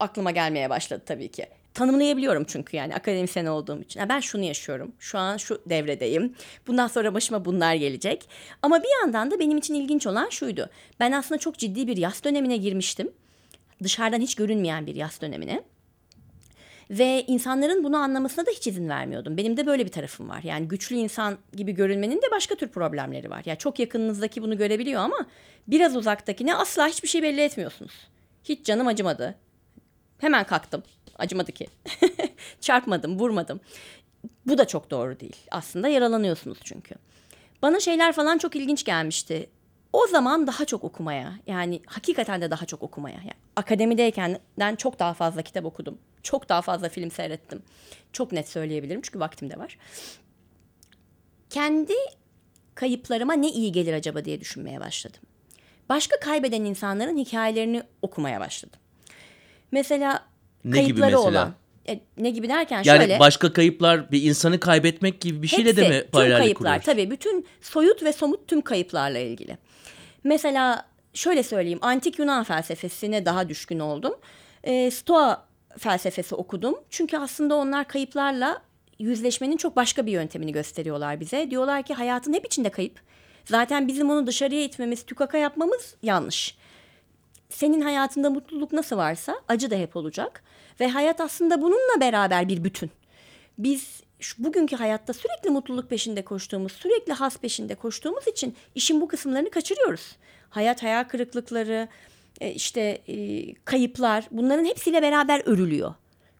[0.00, 1.46] aklıma gelmeye başladı tabii ki.
[1.74, 4.00] Tanımlayabiliyorum çünkü yani akademisyen olduğum için.
[4.00, 4.92] Ha, ben şunu yaşıyorum.
[4.98, 6.34] Şu an şu devredeyim.
[6.66, 8.28] Bundan sonra başıma bunlar gelecek.
[8.62, 10.70] Ama bir yandan da benim için ilginç olan şuydu.
[11.00, 13.12] Ben aslında çok ciddi bir yaz dönemine girmiştim.
[13.82, 15.62] Dışarıdan hiç görünmeyen bir yaz dönemine.
[16.90, 19.36] Ve insanların bunu anlamasına da hiç izin vermiyordum.
[19.36, 20.40] Benim de böyle bir tarafım var.
[20.42, 23.42] Yani güçlü insan gibi görünmenin de başka tür problemleri var.
[23.44, 25.26] Yani çok yakınınızdaki bunu görebiliyor ama
[25.68, 27.92] biraz uzaktakine asla hiçbir şey belli etmiyorsunuz.
[28.44, 29.34] Hiç canım acımadı.
[30.18, 30.82] Hemen kalktım.
[31.18, 31.66] Acımadı ki.
[32.60, 33.60] Çarpmadım, vurmadım.
[34.46, 35.36] Bu da çok doğru değil.
[35.50, 36.94] Aslında yaralanıyorsunuz çünkü.
[37.62, 39.50] Bana şeyler falan çok ilginç gelmişti.
[39.92, 43.16] O zaman daha çok okumaya yani hakikaten de daha çok okumaya.
[43.16, 44.38] Yani akademideyken
[44.76, 45.98] çok daha fazla kitap okudum.
[46.22, 47.62] Çok daha fazla film seyrettim.
[48.12, 49.78] Çok net söyleyebilirim çünkü vaktim de var.
[51.50, 51.94] Kendi
[52.74, 55.20] kayıplarıma ne iyi gelir acaba diye düşünmeye başladım.
[55.88, 58.80] Başka kaybeden insanların hikayelerini okumaya başladım.
[59.72, 60.26] Mesela
[60.64, 61.18] Ne gibi mesela?
[61.20, 61.54] olan.
[61.88, 63.18] E, ne gibi derken Yani şöyle.
[63.18, 66.92] başka kayıplar bir insanı kaybetmek gibi bir şeyle de Hepsi, mi tüm paralellik kayıplar kuruyorsun?
[66.92, 69.58] tabii bütün soyut ve somut tüm kayıplarla ilgili.
[70.24, 74.14] Mesela şöyle söyleyeyim antik Yunan felsefesine daha düşkün oldum.
[74.64, 75.44] E, Stoa
[75.78, 76.74] felsefesi okudum.
[76.90, 78.62] Çünkü aslında onlar kayıplarla
[78.98, 81.50] yüzleşmenin çok başka bir yöntemini gösteriyorlar bize.
[81.50, 83.00] Diyorlar ki hayatın hep içinde kayıp.
[83.44, 86.56] Zaten bizim onu dışarıya itmemiz, tükaka yapmamız yanlış.
[87.48, 90.42] Senin hayatında mutluluk nasıl varsa acı da hep olacak.
[90.80, 92.90] Ve hayat aslında bununla beraber bir bütün.
[93.58, 99.08] Biz şu bugünkü hayatta sürekli mutluluk peşinde koştuğumuz, sürekli has peşinde koştuğumuz için işin bu
[99.08, 100.16] kısımlarını kaçırıyoruz.
[100.50, 101.88] Hayat hayal kırıklıkları,
[102.40, 105.94] e, işte e, kayıplar bunların hepsiyle beraber örülüyor.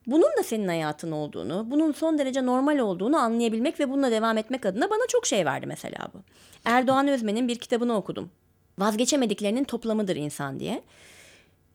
[0.06, 4.66] Bunun da senin hayatın olduğunu, bunun son derece normal olduğunu anlayabilmek ve bununla devam etmek
[4.66, 6.18] adına bana çok şey verdi mesela bu.
[6.64, 8.30] Erdoğan Özmen'in bir kitabını okudum.
[8.78, 10.82] Vazgeçemediklerinin toplamıdır insan diye.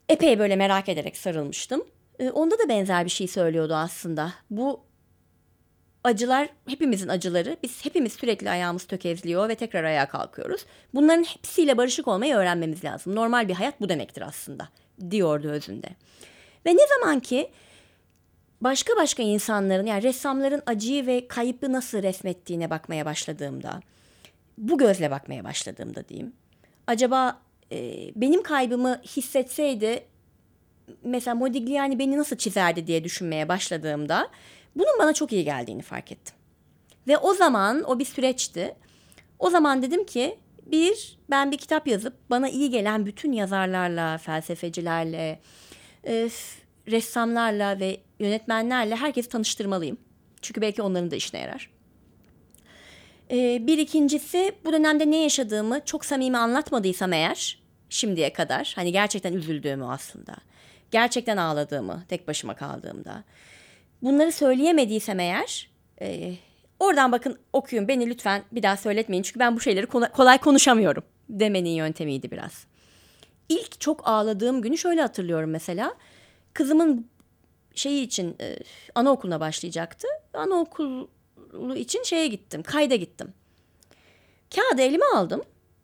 [0.09, 1.83] Epey böyle merak ederek sarılmıştım.
[2.19, 4.33] E, onda da benzer bir şey söylüyordu aslında.
[4.49, 4.79] Bu
[6.03, 7.57] acılar hepimizin acıları.
[7.63, 10.65] Biz hepimiz sürekli ayağımız tökezliyor ve tekrar ayağa kalkıyoruz.
[10.93, 13.15] Bunların hepsiyle barışık olmayı öğrenmemiz lazım.
[13.15, 14.69] Normal bir hayat bu demektir aslında
[15.11, 15.87] diyordu özünde.
[16.65, 17.51] Ve ne zaman ki
[18.61, 23.81] başka başka insanların yani ressamların acıyı ve kaybı nasıl resmettiğine bakmaya başladığımda,
[24.57, 26.33] bu gözle bakmaya başladığımda diyeyim.
[26.89, 30.03] Acaba e, benim kaybımı hissetseydi
[31.03, 34.29] mesela Modigliani beni nasıl çizerdi diye düşünmeye başladığımda
[34.75, 36.35] bunun bana çok iyi geldiğini fark ettim.
[37.07, 38.75] Ve o zaman o bir süreçti.
[39.39, 45.39] O zaman dedim ki bir ben bir kitap yazıp bana iyi gelen bütün yazarlarla, felsefecilerle,
[46.07, 46.29] e,
[46.87, 49.97] ressamlarla ve yönetmenlerle herkesi tanıştırmalıyım.
[50.41, 51.78] Çünkü belki onların da işine yarar.
[53.31, 59.33] Ee, bir ikincisi bu dönemde ne yaşadığımı çok samimi anlatmadıysam eğer şimdiye kadar hani gerçekten
[59.33, 60.35] üzüldüğümü aslında
[60.91, 63.23] gerçekten ağladığımı tek başıma kaldığımda
[64.01, 65.69] bunları söyleyemediysem eğer
[66.01, 66.33] e,
[66.79, 71.03] oradan bakın okuyun beni lütfen bir daha söyletmeyin çünkü ben bu şeyleri kolay, kolay konuşamıyorum
[71.29, 72.65] demenin yöntemiydi biraz.
[73.49, 75.95] İlk çok ağladığım günü şöyle hatırlıyorum mesela
[76.53, 77.07] kızımın
[77.75, 78.57] şeyi için e,
[78.95, 80.07] anaokuluna başlayacaktı.
[81.49, 83.33] Anaokulu için şeye gittim, kayda gittim.
[84.55, 85.41] Kağıdı elime aldım.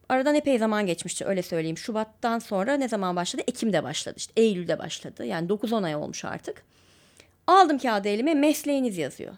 [0.10, 1.78] Aradan epey zaman geçmişti öyle söyleyeyim.
[1.78, 3.44] Şubat'tan sonra ne zaman başladı?
[3.48, 4.34] Ekim'de başladı işte.
[4.36, 5.26] Eylül'de başladı.
[5.26, 6.64] Yani 9-10 ay olmuş artık.
[7.48, 9.36] Aldım kağıdı elime mesleğiniz yazıyor.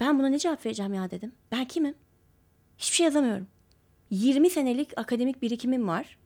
[0.00, 1.32] Ben buna ne cevap vereceğim ya dedim.
[1.52, 1.94] Ben kimim?
[2.78, 3.46] Hiçbir şey yazamıyorum.
[4.10, 6.18] 20 senelik akademik birikimim var.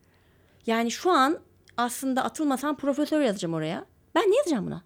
[0.67, 1.39] Yani şu an
[1.77, 3.85] aslında atılmasam profesör yazacağım oraya.
[4.15, 4.83] Ben ne yazacağım buna?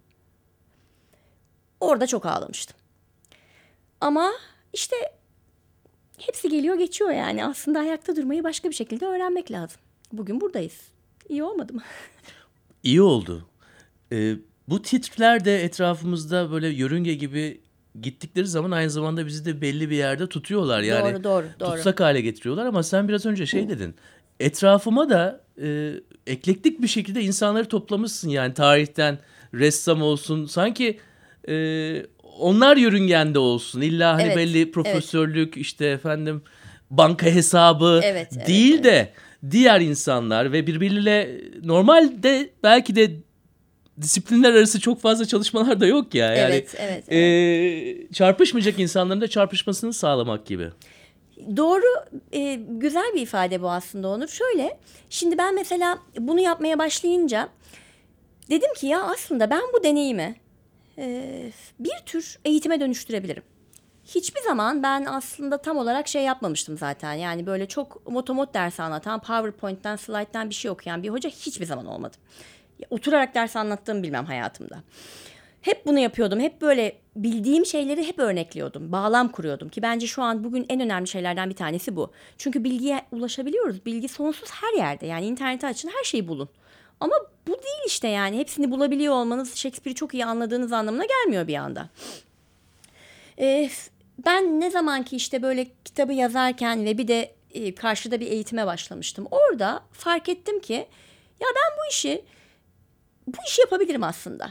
[1.79, 2.77] Orada çok ağlamıştım.
[4.01, 4.31] Ama
[4.73, 4.95] işte
[6.17, 7.45] hepsi geliyor geçiyor yani.
[7.45, 9.77] Aslında ayakta durmayı başka bir şekilde öğrenmek lazım.
[10.13, 10.81] Bugün buradayız.
[11.29, 11.81] İyi olmadı mı?
[12.83, 13.45] İyi oldu.
[14.11, 14.35] Ee,
[14.67, 17.61] bu titrer de etrafımızda böyle yörünge gibi
[18.01, 20.81] gittikleri zaman aynı zamanda bizi de belli bir yerde tutuyorlar.
[20.81, 21.75] Yani doğru, doğru, doğru.
[21.75, 23.95] tutsak hale getiriyorlar ama sen biraz önce şey dedin.
[24.39, 25.93] Etrafıma da e,
[26.27, 29.19] eklektik bir şekilde insanları toplamışsın yani tarihten
[29.53, 30.45] ressam olsun.
[30.45, 30.99] Sanki
[31.47, 32.05] e,
[32.39, 33.81] onlar yörüngende olsun.
[33.81, 36.41] İlla hani Evet, belli profesörlük işte efendim
[36.89, 38.83] banka hesabı Evet, evet, değil evet.
[38.83, 39.13] de
[39.51, 43.11] diğer insanlar ve birbiriyle normalde belki de
[44.01, 46.35] disiplinler arası çok fazla çalışmalar da yok ya.
[46.35, 50.69] Yani Evet, evet, e, çarpışmayacak insanların da çarpışmasını sağlamak gibi.
[51.57, 51.83] Doğru,
[52.31, 54.27] e, güzel bir ifade bu aslında Onur.
[54.27, 54.77] Şöyle,
[55.09, 57.49] şimdi ben mesela bunu yapmaya başlayınca
[58.49, 60.46] dedim ki ya aslında ben bu deneyimi e,
[61.79, 63.43] bir tür eğitime dönüştürebilirim.
[64.05, 67.13] Hiçbir zaman ben aslında tam olarak şey yapmamıştım zaten.
[67.13, 71.85] Yani böyle çok motomot ders anlatan, PowerPoint'ten, slide'den bir şey okuyan bir hoca hiçbir zaman
[71.85, 72.19] olmadım.
[72.89, 74.83] Oturarak ders anlattığımı bilmem hayatımda.
[75.61, 76.39] Hep bunu yapıyordum.
[76.39, 78.91] Hep böyle bildiğim şeyleri hep örnekliyordum.
[78.91, 82.11] Bağlam kuruyordum ki bence şu an bugün en önemli şeylerden bir tanesi bu.
[82.37, 83.85] Çünkü bilgiye ulaşabiliyoruz.
[83.85, 85.05] Bilgi sonsuz her yerde.
[85.05, 86.49] Yani interneti açın her şeyi bulun.
[86.99, 87.15] Ama
[87.47, 88.37] bu değil işte yani.
[88.37, 91.89] Hepsini bulabiliyor olmanız Shakespeare'i çok iyi anladığınız anlamına gelmiyor bir anda.
[93.39, 93.69] Ee,
[94.25, 98.65] ben ne zaman ki işte böyle kitabı yazarken ve bir de e, karşıda bir eğitime
[98.65, 99.27] başlamıştım.
[99.31, 100.73] Orada fark ettim ki
[101.39, 102.25] ya ben bu işi
[103.27, 104.49] bu işi yapabilirim aslında.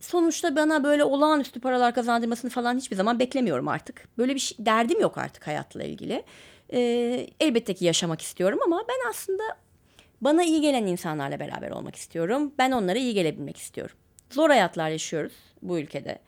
[0.00, 4.08] Sonuçta bana böyle olağanüstü paralar kazandırmasını falan hiçbir zaman beklemiyorum artık.
[4.18, 6.24] Böyle bir şey, derdim yok artık hayatla ilgili.
[6.72, 9.42] Ee, elbette ki yaşamak istiyorum ama ben aslında
[10.20, 12.52] bana iyi gelen insanlarla beraber olmak istiyorum.
[12.58, 13.96] Ben onlara iyi gelebilmek istiyorum.
[14.30, 16.18] Zor hayatlar yaşıyoruz bu ülkede.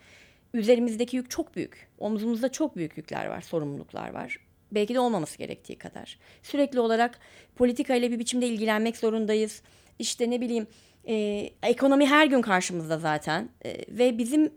[0.54, 1.88] Üzerimizdeki yük çok büyük.
[1.98, 4.38] Omzumuzda çok büyük yükler var, sorumluluklar var.
[4.72, 6.18] Belki de olmaması gerektiği kadar.
[6.42, 7.18] Sürekli olarak
[7.56, 9.62] politika ile bir biçimde ilgilenmek zorundayız.
[9.98, 10.66] İşte ne bileyim
[11.08, 11.14] e,
[11.62, 13.48] ekonomi her gün karşımızda zaten.
[13.64, 14.52] E, ve bizim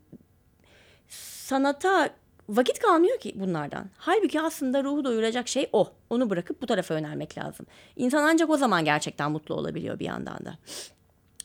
[1.08, 2.10] sanata
[2.50, 3.90] vakit kalmıyor ki bunlardan.
[3.98, 5.92] Halbuki aslında ruhu doyuracak şey o.
[6.10, 7.66] Onu bırakıp bu tarafa yönelmek lazım.
[7.96, 10.58] İnsan ancak o zaman gerçekten mutlu olabiliyor bir yandan da.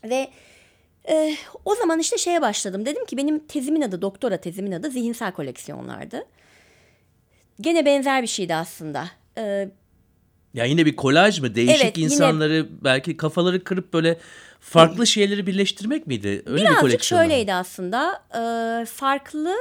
[0.05, 0.31] Ve
[1.09, 2.87] e, o zaman işte şeye başladım.
[2.87, 6.23] Dedim ki benim tezimin adı, doktora tezimin adı zihinsel koleksiyonlardı.
[7.61, 9.09] Gene benzer bir şeydi aslında.
[9.39, 9.69] E,
[10.55, 11.55] Ya yine bir kolaj mı?
[11.55, 14.19] Değişik Evet, yine- insanları belki kafaları kırıp böyle
[14.61, 16.43] farklı şeyleri birleştirmek miydi?
[16.47, 17.05] Öyle bir Birazcık mu?
[17.05, 18.23] şöyleydi aslında.
[18.35, 19.55] Ee, farklı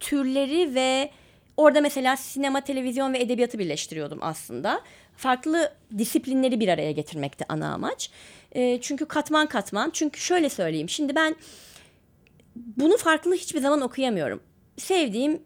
[0.00, 1.10] türleri ve
[1.56, 4.80] orada mesela sinema, televizyon ve edebiyatı birleştiriyordum aslında.
[5.16, 8.10] Farklı disiplinleri bir araya getirmekti ana amaç.
[8.52, 9.90] Ee, çünkü katman katman.
[9.90, 10.88] Çünkü şöyle söyleyeyim.
[10.88, 11.36] Şimdi ben
[12.56, 14.42] bunu farklı hiçbir zaman okuyamıyorum.
[14.76, 15.42] Sevdiğim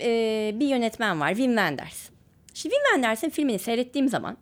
[0.00, 1.28] e, bir yönetmen var.
[1.28, 2.08] Wim Wenders.
[2.54, 4.36] Şimdi Wim Wenders'in filmini seyrettiğim zaman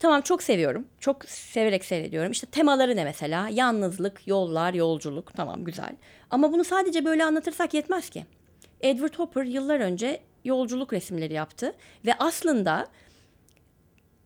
[0.00, 0.86] Tamam çok seviyorum.
[1.00, 2.32] Çok severek seyrediyorum.
[2.32, 3.48] İşte temaları ne mesela?
[3.48, 5.34] Yalnızlık, yollar, yolculuk.
[5.34, 5.96] Tamam güzel.
[6.30, 8.26] Ama bunu sadece böyle anlatırsak yetmez ki.
[8.80, 11.74] Edward Hopper yıllar önce yolculuk resimleri yaptı.
[12.06, 12.86] Ve aslında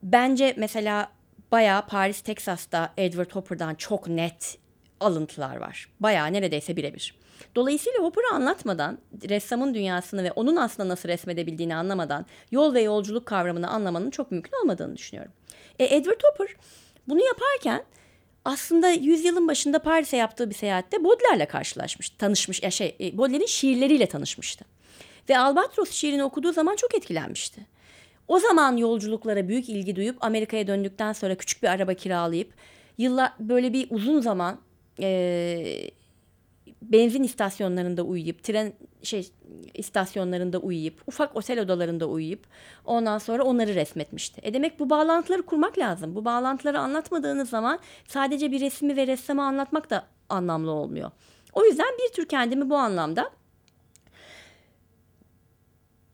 [0.03, 1.13] bence mesela
[1.53, 4.59] bayağı Paris, Texas'ta Edward Hopper'dan çok net
[5.01, 5.89] alıntılar var.
[6.01, 7.15] Bayağı neredeyse birebir.
[7.55, 13.69] Dolayısıyla Hopper'ı anlatmadan, ressamın dünyasını ve onun aslında nasıl resmedebildiğini anlamadan yol ve yolculuk kavramını
[13.69, 15.33] anlamanın çok mümkün olmadığını düşünüyorum.
[15.79, 16.57] E, Edward Hopper
[17.09, 17.85] bunu yaparken
[18.45, 24.07] aslında yüzyılın başında Paris'e yaptığı bir seyahatte Baudelaire'le karşılaşmış, tanışmış, ya şey, e, Baudelaire'in şiirleriyle
[24.07, 24.65] tanışmıştı.
[25.29, 27.67] Ve Albatros şiirini okuduğu zaman çok etkilenmişti.
[28.29, 32.53] O zaman yolculuklara büyük ilgi duyup Amerika'ya döndükten sonra küçük bir araba kiralayıp
[32.99, 34.59] yıllar böyle bir uzun zaman
[35.01, 35.91] e,
[36.83, 38.73] benzin istasyonlarında uyuyup, tren
[39.03, 39.31] şey
[39.75, 42.47] istasyonlarında uyuyup, ufak otel odalarında uyuyup
[42.85, 44.41] ondan sonra onları resmetmişti.
[44.45, 46.15] E demek bu bağlantıları kurmak lazım.
[46.15, 51.11] Bu bağlantıları anlatmadığınız zaman sadece bir resmi ve ressamı anlatmak da anlamlı olmuyor.
[51.53, 53.31] O yüzden bir tür kendimi bu anlamda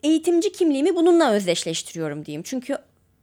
[0.02, 2.42] eğitimci kimliğimi bununla özdeşleştiriyorum diyeyim.
[2.42, 2.78] Çünkü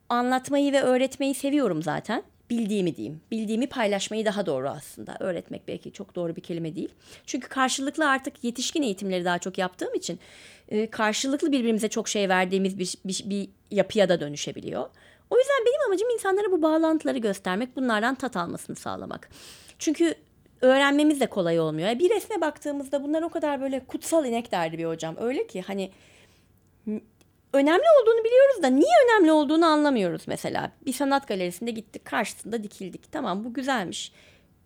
[0.09, 2.23] anlatmayı ve öğretmeyi seviyorum zaten.
[2.49, 3.21] Bildiğimi diyeyim.
[3.31, 5.17] Bildiğimi paylaşmayı daha doğru aslında.
[5.19, 6.89] Öğretmek belki çok doğru bir kelime değil.
[7.25, 10.19] Çünkü karşılıklı artık yetişkin eğitimleri daha çok yaptığım için
[10.69, 14.89] e, karşılıklı birbirimize çok şey verdiğimiz bir, bir, bir yapıya da dönüşebiliyor.
[15.29, 19.29] O yüzden benim amacım insanlara bu bağlantıları göstermek, bunlardan tat almasını sağlamak.
[19.79, 20.15] Çünkü
[20.61, 21.99] öğrenmemiz de kolay olmuyor.
[21.99, 25.15] Bir resme baktığımızda bunlar o kadar böyle kutsal inek derdi bir hocam.
[25.19, 25.91] Öyle ki hani
[27.57, 30.71] önemli olduğunu biliyoruz da niye önemli olduğunu anlamıyoruz mesela.
[30.85, 33.11] Bir sanat galerisinde gittik karşısında dikildik.
[33.11, 34.11] Tamam bu güzelmiş.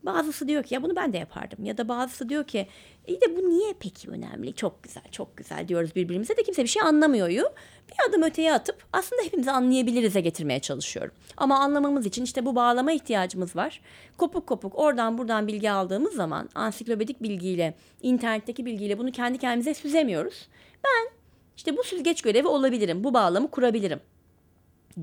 [0.03, 1.65] Bazısı diyor ki ya bunu ben de yapardım.
[1.65, 2.67] Ya da bazısı diyor ki
[3.07, 4.53] iyi de bu niye peki önemli?
[4.53, 7.29] Çok güzel çok güzel diyoruz birbirimize de kimse bir şey anlamıyor.
[7.29, 11.11] Bir adım öteye atıp aslında hepimizi anlayabiliriz'e getirmeye çalışıyorum.
[11.37, 13.81] Ama anlamamız için işte bu bağlama ihtiyacımız var.
[14.17, 20.47] Kopuk kopuk oradan buradan bilgi aldığımız zaman ansiklopedik bilgiyle, internetteki bilgiyle bunu kendi kendimize süzemiyoruz.
[20.83, 21.20] Ben
[21.61, 23.03] işte bu süzgeç görevi olabilirim.
[23.03, 23.99] Bu bağlamı kurabilirim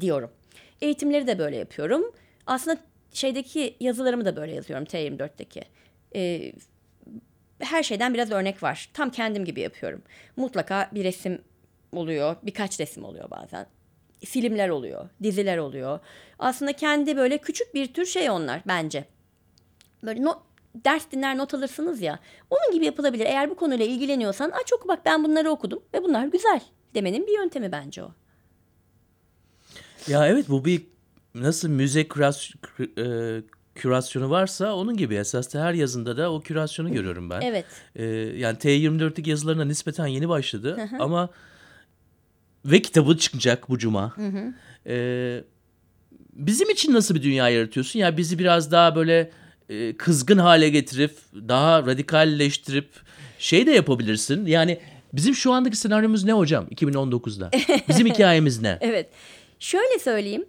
[0.01, 0.31] diyorum.
[0.81, 2.13] Eğitimleri de böyle yapıyorum.
[2.47, 2.81] Aslında
[3.13, 5.63] şeydeki yazılarımı da böyle yazıyorum T24'teki.
[6.15, 6.53] Ee,
[7.59, 8.91] her şeyden biraz örnek var.
[8.95, 10.03] Tam kendim gibi yapıyorum.
[10.37, 11.43] Mutlaka bir resim
[11.93, 12.37] oluyor.
[12.43, 13.67] Birkaç resim oluyor bazen.
[14.25, 15.09] Filmler oluyor.
[15.23, 16.01] Diziler oluyor.
[16.39, 19.05] Aslında kendi böyle küçük bir tür şey onlar bence.
[20.03, 20.39] Böyle not,
[20.85, 22.19] ders dinler not alırsınız ya.
[22.51, 23.27] Onun gibi yapılabilir.
[23.27, 26.61] Eğer bu konuyla ilgileniyorsan aç oku bak ben bunları okudum ve bunlar güzel
[26.95, 28.13] demenin bir yöntemi bence o.
[30.09, 30.83] Ya evet bu bir
[31.35, 32.51] nasıl müze küras,
[32.99, 33.07] e,
[33.75, 37.41] kürasyonu varsa onun gibi esasında her yazında da o kürasyonu görüyorum ben.
[37.41, 37.65] Evet.
[37.97, 38.05] E,
[38.37, 41.31] yani T24'lük yazılarına nispeten yeni başladı ama
[42.65, 44.15] ve kitabı çıkacak bu cuma.
[44.87, 45.45] E,
[46.33, 47.99] bizim için nasıl bir dünya yaratıyorsun?
[47.99, 49.31] Ya yani bizi biraz daha böyle
[49.69, 52.91] e, kızgın hale getirip daha radikalleştirip
[53.39, 54.47] şey de yapabilirsin.
[54.47, 54.81] Yani
[55.13, 57.51] bizim şu andaki senaryomuz ne hocam 2019'da?
[57.89, 58.79] Bizim hikayemiz ne?
[58.81, 59.09] evet.
[59.59, 60.45] Şöyle söyleyeyim.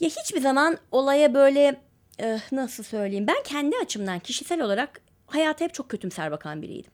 [0.00, 1.80] Ya hiçbir zaman olaya böyle
[2.20, 3.26] e, nasıl söyleyeyim?
[3.26, 6.90] Ben kendi açımdan kişisel olarak hayata hep çok kötümser bakan biriydim.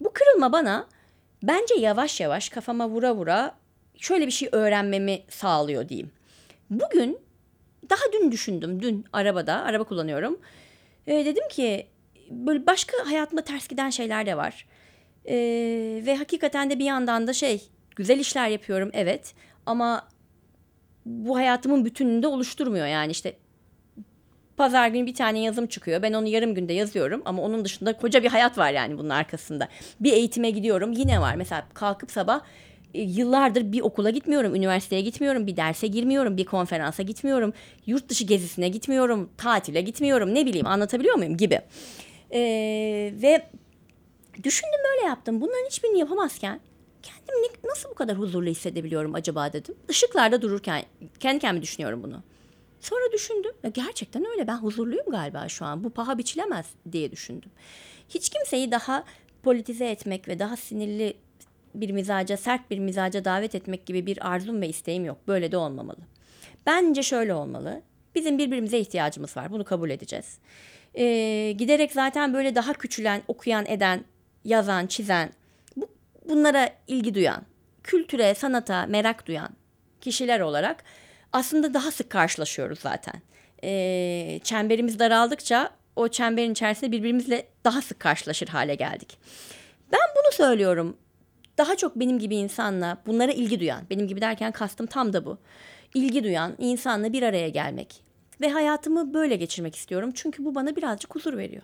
[0.00, 0.86] Bu kırılma bana
[1.42, 3.54] bence yavaş yavaş kafama vura vura
[3.98, 6.10] şöyle bir şey öğrenmemi sağlıyor diyeyim.
[6.70, 7.18] Bugün
[7.90, 8.82] daha dün düşündüm.
[8.82, 10.38] Dün arabada, araba kullanıyorum.
[11.06, 11.86] E, dedim ki
[12.30, 14.66] böyle başka hayatımda ters giden şeyler de var.
[15.28, 15.36] E,
[16.06, 17.62] ve hakikaten de bir yandan da şey
[17.96, 19.34] güzel işler yapıyorum evet.
[19.66, 20.08] Ama
[21.06, 23.36] bu hayatımın bütününde oluşturmuyor yani işte
[24.56, 26.02] pazar günü bir tane yazım çıkıyor.
[26.02, 29.68] Ben onu yarım günde yazıyorum ama onun dışında koca bir hayat var yani bunun arkasında.
[30.00, 31.34] Bir eğitime gidiyorum yine var.
[31.34, 32.40] Mesela kalkıp sabah
[32.94, 37.52] yıllardır bir okula gitmiyorum, üniversiteye gitmiyorum, bir derse girmiyorum, bir konferansa gitmiyorum,
[37.86, 41.60] yurt dışı gezisine gitmiyorum, tatile gitmiyorum, ne bileyim anlatabiliyor muyum gibi.
[42.32, 43.46] Ee, ve
[44.44, 45.40] düşündüm böyle yaptım.
[45.40, 46.60] Bunların hiçbirini yapamazken
[47.02, 49.74] kendimi nasıl bu kadar huzurlu hissedebiliyorum acaba dedim.
[49.88, 50.82] Işıklarda dururken
[51.20, 52.22] kendi kendime düşünüyorum bunu.
[52.80, 53.52] Sonra düşündüm.
[53.62, 55.84] Ya gerçekten öyle ben huzurluyum galiba şu an.
[55.84, 57.50] Bu paha biçilemez diye düşündüm.
[58.08, 59.04] Hiç kimseyi daha
[59.42, 61.14] politize etmek ve daha sinirli
[61.80, 65.18] bir mizaca, sert bir mizaca davet etmek gibi bir arzum ve isteğim yok.
[65.28, 65.98] Böyle de olmamalı.
[66.66, 67.82] Bence şöyle olmalı.
[68.14, 69.52] Bizim birbirimize ihtiyacımız var.
[69.52, 70.38] Bunu kabul edeceğiz.
[70.94, 74.04] Ee, giderek zaten böyle daha küçülen, okuyan, eden,
[74.44, 75.32] yazan, çizen,
[75.76, 75.88] bu,
[76.28, 77.42] bunlara ilgi duyan,
[77.82, 79.50] kültüre, sanata merak duyan
[80.00, 80.84] kişiler olarak
[81.32, 83.22] aslında daha sık karşılaşıyoruz zaten.
[83.64, 89.18] Ee, çemberimiz daraldıkça o çemberin içerisinde birbirimizle daha sık karşılaşır hale geldik.
[89.92, 90.96] Ben bunu söylüyorum
[91.58, 95.38] daha çok benim gibi insanla bunlara ilgi duyan, benim gibi derken kastım tam da bu.
[95.94, 98.02] İlgi duyan insanla bir araya gelmek
[98.40, 100.10] ve hayatımı böyle geçirmek istiyorum.
[100.14, 101.62] Çünkü bu bana birazcık huzur veriyor.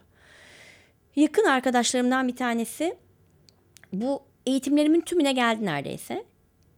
[1.17, 2.97] Yakın arkadaşlarımdan bir tanesi
[3.93, 6.25] bu eğitimlerimin tümüne geldi neredeyse.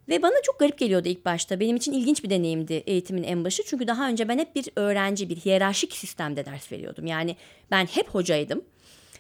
[0.09, 1.61] Ve bana çok garip geliyordu ilk başta.
[1.61, 3.63] Benim için ilginç bir deneyimdi eğitimin en başı.
[3.67, 7.07] Çünkü daha önce ben hep bir öğrenci, bir hiyerarşik sistemde ders veriyordum.
[7.07, 7.37] Yani
[7.71, 8.65] ben hep hocaydım.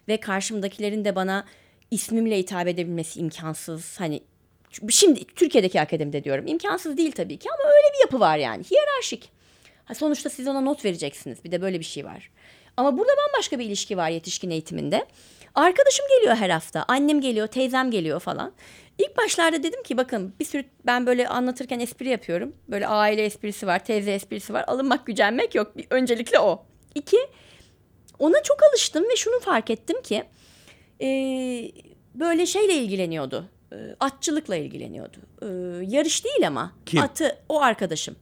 [0.09, 1.45] Ve karşımdakilerin de bana
[1.91, 4.01] ismimle hitap edebilmesi imkansız.
[4.01, 4.23] Hani
[4.91, 6.47] şimdi Türkiye'deki akademide diyorum.
[6.47, 8.65] imkansız değil tabii ki ama öyle bir yapı var yani.
[8.65, 9.31] Hiyerarşik.
[9.85, 11.45] Ha, sonuçta siz ona not vereceksiniz.
[11.45, 12.31] Bir de böyle bir şey var.
[12.77, 15.07] Ama burada bambaşka bir ilişki var yetişkin eğitiminde.
[15.55, 16.85] Arkadaşım geliyor her hafta.
[16.89, 18.53] Annem geliyor, teyzem geliyor falan.
[18.99, 22.57] İlk başlarda dedim ki bakın bir sürü ben böyle anlatırken espri yapıyorum.
[22.69, 24.65] Böyle aile esprisi var, teyze esprisi var.
[24.67, 25.77] Alınmak, gücenmek yok.
[25.77, 26.67] Bir, öncelikle o.
[26.95, 27.19] İki,
[28.19, 30.25] ona çok alıştım ve şunu fark ettim ki
[31.03, 31.07] e,
[32.15, 33.49] böyle şeyle ilgileniyordu.
[33.73, 35.17] E, atçılıkla ilgileniyordu.
[35.43, 35.47] E,
[35.95, 37.03] yarış değil ama Kim?
[37.03, 38.17] atı o arkadaşım.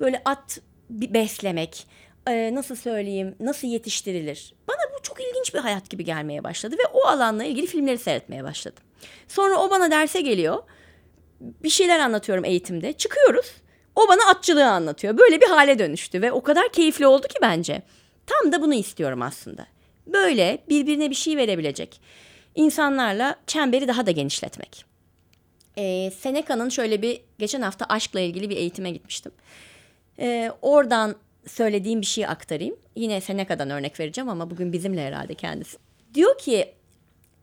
[0.00, 1.86] Böyle at beslemek,
[2.26, 4.54] e, nasıl söyleyeyim, nasıl yetiştirilir.
[4.68, 8.44] Bana bu çok ilginç bir hayat gibi gelmeye başladı ve o alanla ilgili filmleri seyretmeye
[8.44, 8.84] başladım.
[9.28, 10.62] Sonra o bana derse geliyor.
[11.40, 12.92] Bir şeyler anlatıyorum eğitimde.
[12.92, 13.46] Çıkıyoruz.
[13.96, 15.18] O bana atçılığı anlatıyor.
[15.18, 17.82] Böyle bir hale dönüştü ve o kadar keyifli oldu ki bence.
[18.26, 19.66] Tam da bunu istiyorum aslında.
[20.06, 22.00] Böyle birbirine bir şey verebilecek
[22.54, 24.84] insanlarla çemberi daha da genişletmek.
[25.78, 29.32] Ee, Seneca'nın şöyle bir geçen hafta aşkla ilgili bir eğitime gitmiştim.
[30.18, 32.76] Ee, oradan söylediğim bir şeyi aktarayım.
[32.96, 35.78] Yine Seneca'dan örnek vereceğim ama bugün bizimle herhalde kendisi.
[36.14, 36.74] Diyor ki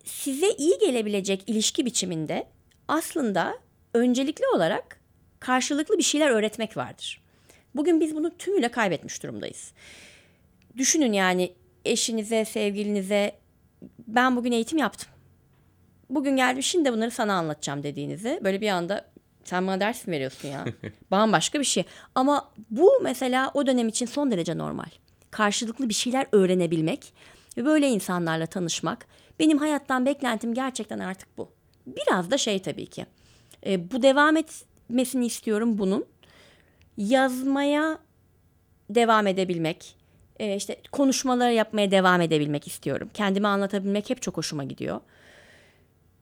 [0.03, 2.47] size iyi gelebilecek ilişki biçiminde
[2.87, 3.57] aslında
[3.93, 4.99] öncelikli olarak
[5.39, 7.21] karşılıklı bir şeyler öğretmek vardır.
[7.75, 9.71] Bugün biz bunu tümüyle kaybetmiş durumdayız.
[10.77, 11.53] Düşünün yani
[11.91, 13.39] eşinize, sevgilinize
[14.07, 15.09] ben bugün eğitim yaptım.
[16.09, 19.05] Bugün geldim şimdi bunları sana anlatacağım dediğinizi böyle bir anda
[19.43, 20.65] sen bana ders mi veriyorsun ya?
[21.11, 21.83] Bambaşka bir şey.
[22.15, 24.89] Ama bu mesela o dönem için son derece normal.
[25.31, 27.13] Karşılıklı bir şeyler öğrenebilmek
[27.57, 29.07] ve böyle insanlarla tanışmak.
[29.39, 31.51] Benim hayattan beklentim gerçekten artık bu.
[31.87, 33.05] Biraz da şey tabii ki.
[33.65, 36.05] E, bu devam etmesini istiyorum bunun.
[36.97, 37.99] Yazmaya
[38.89, 39.95] devam edebilmek,
[40.39, 43.09] e, işte konuşmalar yapmaya devam edebilmek istiyorum.
[43.13, 44.99] Kendimi anlatabilmek hep çok hoşuma gidiyor.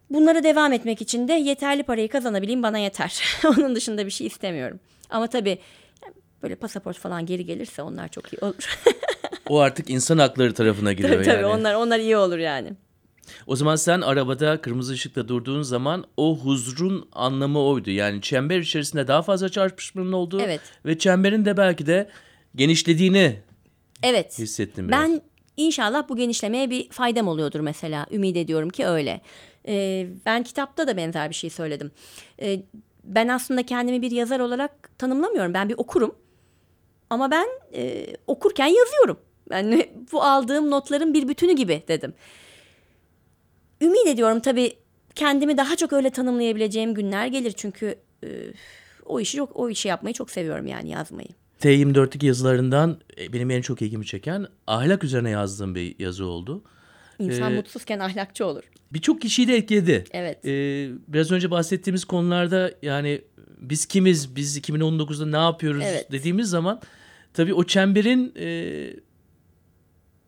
[0.09, 3.23] Bunlara devam etmek için de yeterli parayı kazanabileyim bana yeter.
[3.45, 4.79] Onun dışında bir şey istemiyorum.
[5.09, 5.57] Ama tabii
[6.43, 8.79] böyle pasaport falan geri gelirse onlar çok iyi olur.
[9.49, 11.45] O artık insan hakları tarafına giriyor tabii tabii yani.
[11.45, 12.73] onlar onlar iyi olur yani.
[13.47, 17.91] O zaman sen arabada kırmızı ışıkta durduğun zaman o huzurun anlamı oydu.
[17.91, 20.61] Yani çember içerisinde daha fazla çarpışmanın olduğu Evet.
[20.85, 22.09] ve çemberin de belki de
[22.55, 23.39] genişlediğini
[24.03, 24.39] Evet.
[24.39, 25.01] hissettim biraz.
[25.01, 25.21] Ben
[25.57, 28.05] inşallah bu genişlemeye bir faydam oluyordur mesela.
[28.11, 29.21] Ümit ediyorum ki öyle.
[29.67, 31.91] Ee, ben kitapta da benzer bir şey söyledim.
[32.41, 32.61] Ee,
[33.03, 35.53] ben aslında kendimi bir yazar olarak tanımlamıyorum.
[35.53, 36.15] Ben bir okurum.
[37.09, 39.19] Ama ben e, okurken yazıyorum.
[39.51, 42.13] Yani bu aldığım notların bir bütünü gibi dedim.
[43.81, 44.73] Ümit ediyorum tabii
[45.15, 47.51] kendimi daha çok öyle tanımlayabileceğim günler gelir.
[47.51, 48.27] Çünkü e,
[49.05, 51.29] o işi çok o işi yapmayı çok seviyorum yani yazmayı.
[51.61, 56.63] T24'teki yazılarından e, benim en çok ilgimi çeken ahlak üzerine yazdığım bir yazı oldu.
[57.19, 58.63] İnsan Ee, mutsuzken ahlakçı olur.
[58.93, 60.03] Birçok kişiyi de etkiledi.
[60.11, 60.45] Evet.
[60.45, 63.21] Ee, biraz önce bahsettiğimiz konularda yani
[63.61, 66.11] biz kimiz, biz 2019'da ne yapıyoruz Evet.
[66.11, 66.81] dediğimiz zaman
[67.33, 68.49] tabii o çemberin e,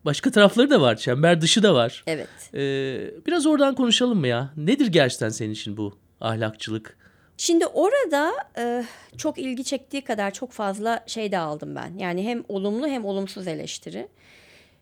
[0.05, 0.95] başka tarafları da var.
[0.95, 2.03] Çember dışı da var.
[2.07, 2.27] Evet.
[2.53, 4.53] Ee, biraz oradan konuşalım mı ya?
[4.57, 6.97] Nedir gerçekten senin için bu ahlakçılık?
[7.39, 8.83] Şimdi orada e,
[9.17, 11.97] çok ilgi çektiği kadar çok fazla şey de aldım ben.
[11.97, 14.07] Yani hem olumlu hem olumsuz eleştiri.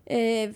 [0.10, 0.52] E,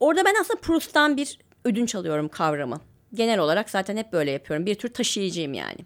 [0.00, 2.80] orada ben aslında Proust'tan bir ödünç alıyorum kavramı.
[3.14, 4.66] Genel olarak zaten hep böyle yapıyorum.
[4.66, 5.78] Bir tür taşıyıcıyım yani.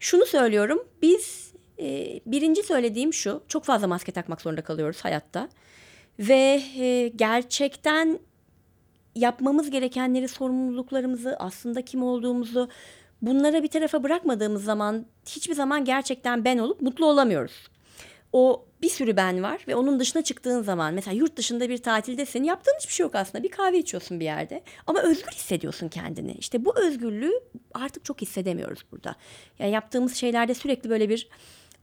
[0.00, 0.88] Şunu söylüyorum.
[1.02, 3.42] Biz e, birinci söylediğim şu.
[3.48, 5.48] Çok fazla maske takmak zorunda kalıyoruz hayatta.
[6.18, 8.18] Ve e, gerçekten
[9.14, 12.68] yapmamız gerekenleri, sorumluluklarımızı, aslında kim olduğumuzu
[13.22, 17.68] bunlara bir tarafa bırakmadığımız zaman hiçbir zaman gerçekten ben olup mutlu olamıyoruz.
[18.32, 22.44] O bir sürü ben var ve onun dışına çıktığın zaman mesela yurt dışında bir tatildesin
[22.44, 26.32] yaptığın hiçbir şey yok aslında bir kahve içiyorsun bir yerde ama özgür hissediyorsun kendini.
[26.32, 27.40] İşte bu özgürlüğü
[27.74, 29.16] artık çok hissedemiyoruz burada.
[29.58, 31.28] Yani yaptığımız şeylerde sürekli böyle bir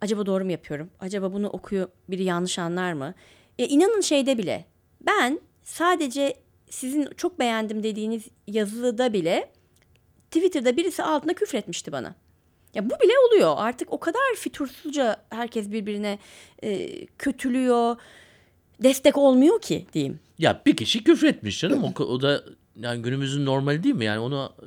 [0.01, 0.89] acaba doğru mu yapıyorum?
[0.99, 3.13] Acaba bunu okuyor biri yanlış anlar mı?
[3.59, 4.65] E, inanın şeyde bile
[5.01, 6.35] ben sadece
[6.69, 9.49] sizin çok beğendim dediğiniz yazıda bile
[10.33, 12.15] Twitter'da birisi altına küfretmişti bana.
[12.73, 13.53] Ya bu bile oluyor.
[13.57, 16.19] Artık o kadar fütursuzca herkes birbirine
[16.63, 17.95] e, kötülüyor.
[18.83, 20.19] Destek olmuyor ki diyeyim.
[20.39, 21.83] Ya bir kişi küfretmiş canım.
[21.83, 22.43] O, o da
[22.79, 24.05] yani günümüzün normali değil mi?
[24.05, 24.65] Yani onu e,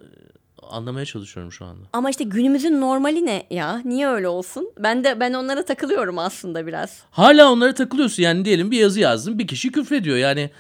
[0.67, 1.87] anlamaya çalışıyorum şu anda.
[1.93, 3.83] Ama işte günümüzün normali ne ya?
[3.85, 4.71] Niye öyle olsun?
[4.79, 7.03] Ben de ben onlara takılıyorum aslında biraz.
[7.11, 8.23] Hala onlara takılıyorsun.
[8.23, 9.39] Yani diyelim bir yazı yazdın.
[9.39, 10.17] Bir kişi küfrediyor.
[10.17, 10.51] Yani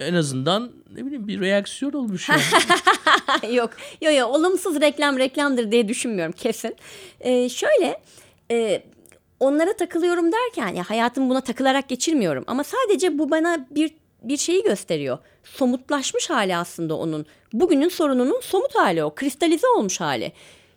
[0.00, 2.42] en azından ne bileyim bir reaksiyon olmuş yani.
[3.54, 3.70] yok,
[4.02, 4.30] yok, yok.
[4.30, 6.76] Olumsuz reklam reklamdır diye düşünmüyorum kesin.
[7.20, 8.00] Ee, şöyle,
[8.50, 8.82] e,
[9.40, 12.44] onlara takılıyorum derken ya hayatımı buna takılarak geçirmiyorum.
[12.46, 13.90] Ama sadece bu bana bir
[14.22, 15.18] bir şeyi gösteriyor.
[15.44, 17.26] Somutlaşmış hali aslında onun.
[17.52, 19.14] Bugünün sorununun somut hali o.
[19.14, 20.32] Kristalize olmuş hali.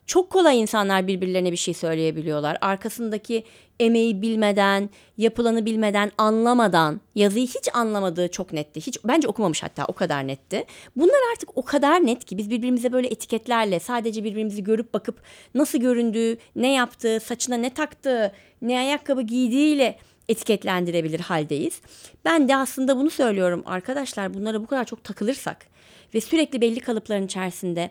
[0.06, 2.58] Çok kolay insanlar birbirlerine bir şey söyleyebiliyorlar.
[2.62, 3.44] Arkasındaki
[3.84, 8.82] emeği bilmeden, yapılanı bilmeden, anlamadan, yazıyı hiç anlamadığı çok netti.
[8.82, 10.66] Hiç bence okumamış hatta o kadar netti.
[10.96, 15.22] Bunlar artık o kadar net ki biz birbirimize böyle etiketlerle sadece birbirimizi görüp bakıp
[15.56, 18.32] nasıl göründüğü, ne yaptığı, saçına ne taktığı,
[18.62, 19.98] ne ayakkabı giydiğiyle
[20.30, 21.82] etiketlendirebilir haldeyiz.
[22.26, 25.66] Ben de aslında bunu söylüyorum arkadaşlar bunlara bu kadar çok takılırsak
[26.14, 27.90] ve sürekli belli kalıpların içerisinde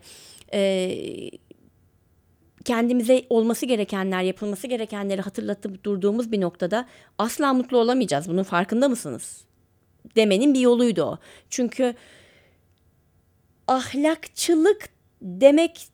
[2.65, 6.87] kendimize olması gerekenler, yapılması gerekenleri hatırlatıp durduğumuz bir noktada
[7.19, 8.29] asla mutlu olamayacağız.
[8.29, 9.45] Bunun farkında mısınız?
[10.17, 11.19] Demenin bir yoluydu o.
[11.51, 11.95] Çünkü
[13.69, 14.89] ahlakçılık
[15.23, 15.89] demek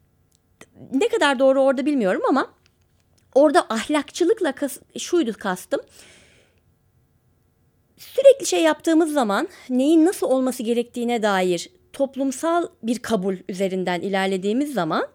[0.93, 2.51] ne kadar doğru orada bilmiyorum ama
[3.35, 5.81] orada ahlakçılıkla kas, şuydu kastım.
[7.97, 15.09] Sürekli şey yaptığımız zaman neyin nasıl olması gerektiğine dair toplumsal bir kabul üzerinden ilerlediğimiz zaman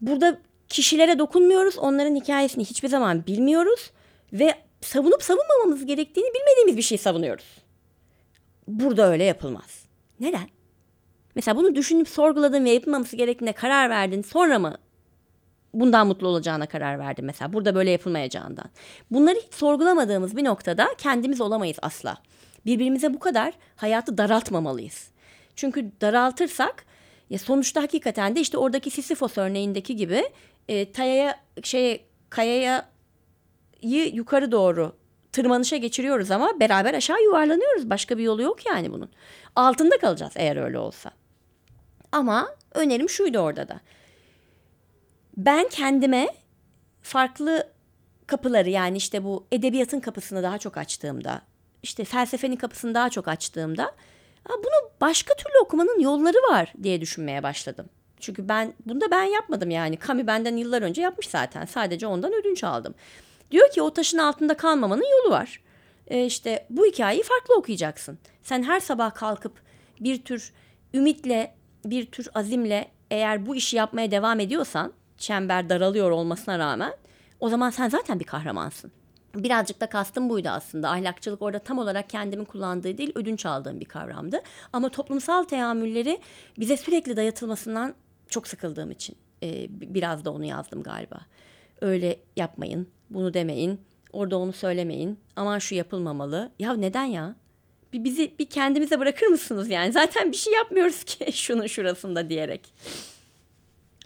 [0.00, 1.78] burada kişilere dokunmuyoruz.
[1.78, 3.90] Onların hikayesini hiçbir zaman bilmiyoruz
[4.32, 7.46] ve savunup savunmamamız gerektiğini bilmediğimiz bir şey savunuyoruz.
[8.68, 9.84] Burada öyle yapılmaz.
[10.20, 10.48] Neden?
[11.34, 14.22] Mesela bunu düşünüp sorguladın ve yapılmaması gerektiğine karar verdin.
[14.22, 14.78] Sonra mı
[15.74, 17.52] bundan mutlu olacağına karar verdin mesela.
[17.52, 18.66] Burada böyle yapılmayacağından.
[19.10, 22.16] Bunları hiç sorgulamadığımız bir noktada kendimiz olamayız asla.
[22.66, 25.08] Birbirimize bu kadar hayatı daraltmamalıyız.
[25.56, 26.84] Çünkü daraltırsak
[27.30, 30.24] ya sonuçta hakikaten de işte oradaki Sisyphos örneğindeki gibi
[30.68, 32.88] e, tayaya şey kayaya
[33.82, 34.96] yukarı doğru
[35.32, 37.90] tırmanışa geçiriyoruz ama beraber aşağı yuvarlanıyoruz.
[37.90, 39.10] Başka bir yolu yok yani bunun.
[39.56, 41.10] Altında kalacağız eğer öyle olsa.
[42.12, 43.80] Ama önerim şuydu orada da.
[45.36, 46.28] Ben kendime
[47.02, 47.68] farklı
[48.26, 51.42] kapıları yani işte bu edebiyatın kapısını daha çok açtığımda,
[51.82, 53.94] işte felsefenin kapısını daha çok açtığımda
[54.48, 57.88] bunu başka türlü okumanın yolları var diye düşünmeye başladım.
[58.20, 59.98] Çünkü ben bunu da ben yapmadım yani.
[60.06, 61.64] Camus benden yıllar önce yapmış zaten.
[61.64, 62.94] Sadece ondan ödünç aldım.
[63.50, 65.60] Diyor ki o taşın altında kalmamanın yolu var.
[66.06, 68.18] Ee, işte bu hikayeyi farklı okuyacaksın.
[68.42, 69.52] Sen her sabah kalkıp
[70.00, 70.52] bir tür
[70.94, 71.54] ümitle,
[71.84, 76.92] bir tür azimle eğer bu işi yapmaya devam ediyorsan, çember daralıyor olmasına rağmen
[77.40, 78.92] o zaman sen zaten bir kahramansın.
[79.34, 80.90] Birazcık da kastım buydu aslında.
[80.90, 84.40] Ahlakçılık orada tam olarak kendimin kullandığı değil, ödünç aldığım bir kavramdı.
[84.72, 86.20] Ama toplumsal teamülleri
[86.58, 87.94] bize sürekli dayatılmasından
[88.30, 91.20] çok sıkıldığım için e, biraz da onu yazdım galiba.
[91.80, 93.80] Öyle yapmayın, bunu demeyin,
[94.12, 96.52] orada onu söylemeyin, aman şu yapılmamalı.
[96.58, 97.36] Ya neden ya?
[97.92, 99.92] Bir bizi bir kendimize bırakır mısınız yani?
[99.92, 102.74] Zaten bir şey yapmıyoruz ki şunun şurasında diyerek.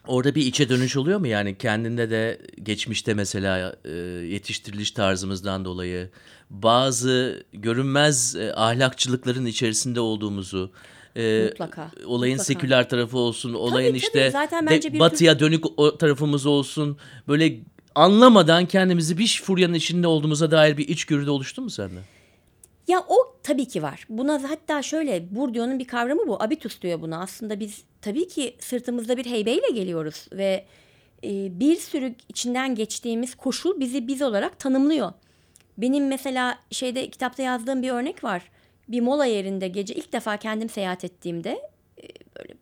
[0.07, 3.91] Orada bir içe dönüş oluyor mu yani kendinde de geçmişte mesela e,
[4.27, 6.11] yetiştiriliş tarzımızdan dolayı
[6.51, 10.73] bazı görünmez e, ahlakçılıkların içerisinde olduğumuzu
[11.17, 12.45] e, mutlaka olayın mutlaka.
[12.45, 14.31] seküler tarafı olsun olayın tabii, işte tabii.
[14.31, 15.47] Zaten de, batıya tür...
[15.47, 16.97] dönük o tarafımız olsun
[17.29, 17.61] böyle
[17.95, 22.01] anlamadan kendimizi bir furyanın içinde olduğumuza dair bir içgörü de oluştu mu sende?
[22.89, 24.07] Ya o tabii ki var.
[24.09, 26.43] Buna hatta şöyle Bourdieu'nun bir kavramı bu.
[26.43, 27.21] Abitus diyor buna.
[27.21, 30.65] Aslında biz tabii ki sırtımızda bir heybeyle geliyoruz ve
[31.25, 35.13] e, bir sürü içinden geçtiğimiz koşul bizi biz olarak tanımlıyor.
[35.79, 38.43] Benim mesela şeyde kitapta yazdığım bir örnek var.
[38.89, 41.71] Bir mola yerinde gece ilk defa kendim seyahat ettiğimde
[42.03, 42.07] e,
[42.39, 42.55] böyle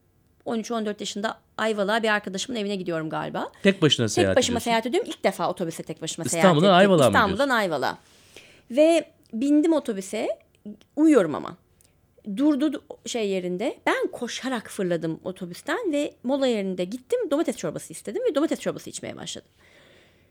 [0.47, 3.53] 13-14 yaşında Ayvalık'a bir arkadaşımın evine gidiyorum galiba.
[3.63, 4.65] Tek başına seyahat Tek başıma ediyorsun.
[4.65, 5.11] seyahat ediyorum.
[5.11, 6.91] İlk defa otobüse tek başıma İstanbul'dan seyahat ettim.
[6.91, 7.99] Ayvalık'a mı İstanbul'dan Ayvalık'a.
[8.71, 10.29] Ve bindim otobüse.
[10.97, 11.57] Uyuyorum ama.
[12.37, 13.79] Durdu şey yerinde.
[13.87, 17.31] Ben koşarak fırladım otobüsten ve mola yerinde gittim.
[17.31, 19.49] Domates çorbası istedim ve domates çorbası içmeye başladım.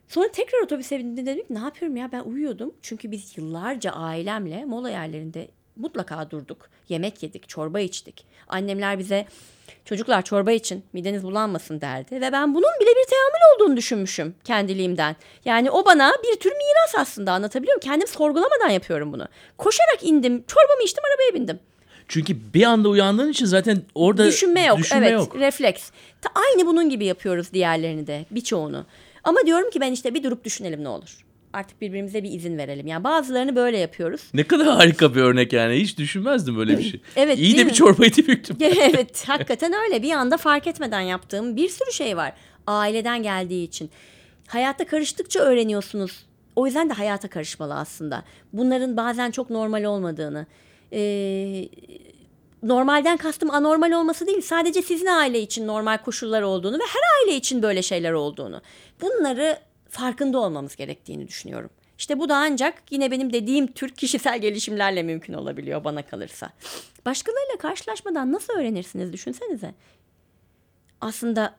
[0.08, 2.74] Sonra tekrar otobüse bindim dedim ne yapıyorum ya ben uyuyordum.
[2.82, 5.48] Çünkü biz yıllarca ailemle mola yerlerinde
[5.80, 6.70] mutlaka durduk.
[6.90, 8.26] Yemek yedik, çorba içtik.
[8.48, 9.26] Annemler bize
[9.86, 12.22] çocuklar çorba için mideniz bulanmasın derdi.
[12.22, 15.16] Ve ben bunun bile bir teamül olduğunu düşünmüşüm kendiliğimden.
[15.46, 17.92] Yani o bana bir tür miras aslında anlatabiliyor muyum?
[17.92, 19.28] Kendim sorgulamadan yapıyorum bunu.
[19.58, 21.60] Koşarak indim, çorbamı içtim, arabaya bindim.
[22.08, 24.78] Çünkü bir anda uyandığın için zaten orada düşünme yok.
[24.78, 25.36] Düşünme evet, yok.
[25.36, 25.90] refleks.
[26.22, 28.86] Ta aynı bunun gibi yapıyoruz diğerlerini de, birçoğunu.
[29.24, 31.26] Ama diyorum ki ben işte bir durup düşünelim ne olur.
[31.54, 32.88] Artık birbirimize bir izin verelim.
[32.88, 34.22] Yani bazılarını böyle yapıyoruz.
[34.34, 35.76] Ne kadar harika bir örnek yani.
[35.76, 37.02] Hiç düşünmezdim böyle bir şey.
[37.16, 37.40] evet.
[37.40, 37.70] İyi de mi?
[37.70, 38.58] bir çorbaydı büyüktüm.
[38.62, 40.04] evet, hakikaten öyle.
[40.04, 42.34] Bir anda fark etmeden yaptığım bir sürü şey var.
[42.68, 43.90] Aileden geldiği için.
[44.48, 46.26] Hayatta karıştıkça öğreniyorsunuz.
[46.56, 48.24] O yüzden de hayata karışmalı aslında.
[48.54, 50.46] Bunların bazen çok normal olmadığını.
[50.94, 51.70] Ee,
[52.64, 54.42] normalden kastım anormal olması değil.
[54.42, 58.62] Sadece sizin aile için normal koşullar olduğunu ve her aile için böyle şeyler olduğunu.
[59.02, 59.58] Bunları
[59.90, 61.70] farkında olmamız gerektiğini düşünüyorum.
[61.98, 66.50] İşte bu da ancak yine benim dediğim tür kişisel gelişimlerle mümkün olabiliyor bana kalırsa.
[67.06, 69.74] Başkalarıyla karşılaşmadan nasıl öğrenirsiniz düşünsenize.
[71.02, 71.56] Aslında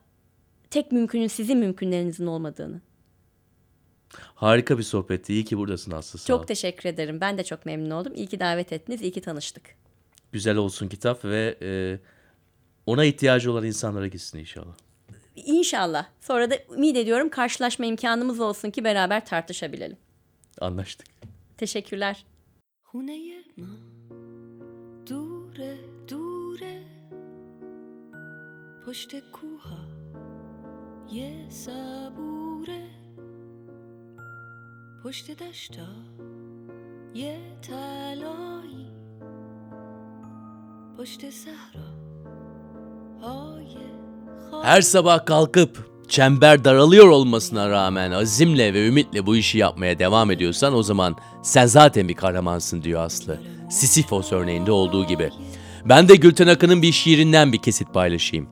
[0.69, 2.81] tek mümkünün sizin mümkünlerinizin olmadığını.
[4.35, 5.33] Harika bir sohbetti.
[5.33, 6.19] İyi ki buradasın Aslı.
[6.19, 7.21] Sağ Çok teşekkür ederim.
[7.21, 8.13] Ben de çok memnun oldum.
[8.15, 9.01] İyi ki davet ettiniz.
[9.01, 9.63] İyi ki tanıştık.
[10.31, 11.99] Güzel olsun kitap ve e,
[12.85, 14.75] ona ihtiyacı olan insanlara gitsin inşallah.
[15.45, 16.05] İnşallah.
[16.21, 19.97] Sonra da ümit ediyorum karşılaşma imkanımız olsun ki beraber tartışabilelim.
[20.61, 21.07] Anlaştık.
[21.57, 22.25] Teşekkürler.
[25.09, 25.77] Dure
[26.07, 26.83] dure.
[28.85, 30.01] Pushte kuha.
[31.11, 32.87] Je sabure
[35.03, 35.87] Pushte dashta
[37.13, 38.87] Je talai
[40.95, 41.87] Pushte sahra.
[43.23, 44.00] Oh, Haye
[44.63, 50.73] her sabah kalkıp çember daralıyor olmasına rağmen azimle ve ümitle bu işi yapmaya devam ediyorsan
[50.73, 53.39] o zaman sen zaten bir kahramansın diyor Aslı.
[53.69, 55.29] Sisyphos örneğinde olduğu gibi.
[55.85, 58.49] Ben de Gülten Akın'ın bir şiirinden bir kesit paylaşayım.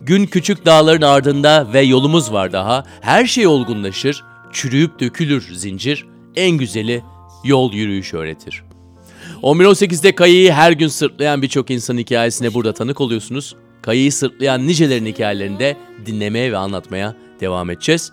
[0.00, 2.84] Gün küçük dağların ardında ve yolumuz var daha.
[3.00, 6.06] Her şey olgunlaşır, çürüyüp dökülür zincir.
[6.36, 7.02] En güzeli
[7.44, 8.62] yol yürüyüş öğretir.
[9.42, 13.56] 11.18'de Kaya'yı her gün sırtlayan birçok insan hikayesine burada tanık oluyorsunuz.
[13.82, 15.76] Kaya'yı sırtlayan nicelerin hikayelerini de
[16.06, 18.12] dinlemeye ve anlatmaya devam edeceğiz.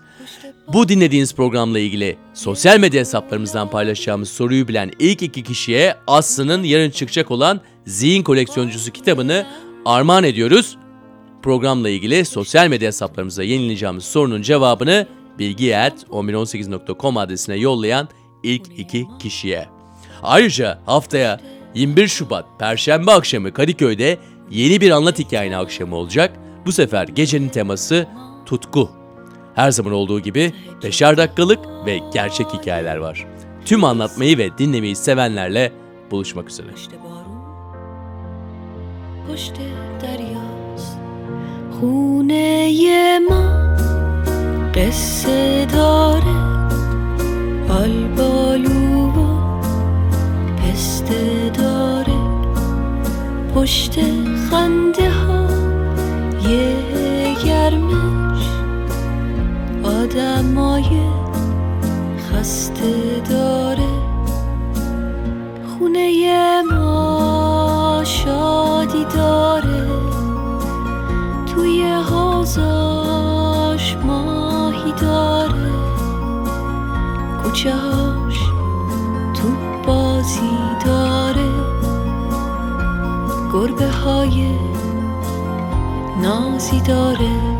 [0.72, 6.90] Bu dinlediğiniz programla ilgili sosyal medya hesaplarımızdan paylaşacağımız soruyu bilen ilk iki kişiye Aslı'nın yarın
[6.90, 9.46] çıkacak olan Zihin Koleksiyoncusu kitabını
[9.84, 10.76] armağan ediyoruz.
[11.42, 15.06] Programla ilgili sosyal medya hesaplarımıza yenilayacağımız sorunun cevabını
[15.38, 18.08] bilgi.1118.com adresine yollayan
[18.42, 19.68] ilk iki kişiye.
[20.22, 21.40] Ayrıca haftaya
[21.74, 24.18] 21 Şubat Perşembe akşamı Kadıköy'de
[24.49, 26.33] yeni bir anlat hikayeni akşamı olacak.
[26.65, 28.07] Bu sefer gecenin teması
[28.45, 28.89] tutku.
[29.55, 30.53] Her zaman olduğu gibi
[30.83, 33.25] beşer dakikalık ve gerçek hikayeler var.
[33.65, 35.71] Tüm anlatmayı ve dinlemeyi sevenlerle
[36.11, 36.67] buluşmak üzere.
[36.67, 37.41] پشت بارون
[39.27, 39.57] پشت
[40.01, 40.97] دریاست
[41.75, 43.43] خونه ما
[44.75, 46.37] قصه داره
[47.69, 49.61] آلبالو و
[50.57, 52.08] پسته داره
[53.54, 53.94] پشت
[54.50, 55.46] خنده ها
[56.50, 56.76] یه
[57.44, 58.44] گرمش.
[59.84, 61.00] آدمای
[62.32, 63.88] خسته داره.
[65.78, 69.86] خونه ما شادی داره.
[71.54, 75.72] توی حوزاش ماهی داره.
[77.42, 78.38] کوچه هاش
[79.34, 79.48] تو
[79.86, 80.50] بازی
[80.86, 81.09] داره.
[83.52, 84.58] گربه های
[86.22, 87.59] نازی داره.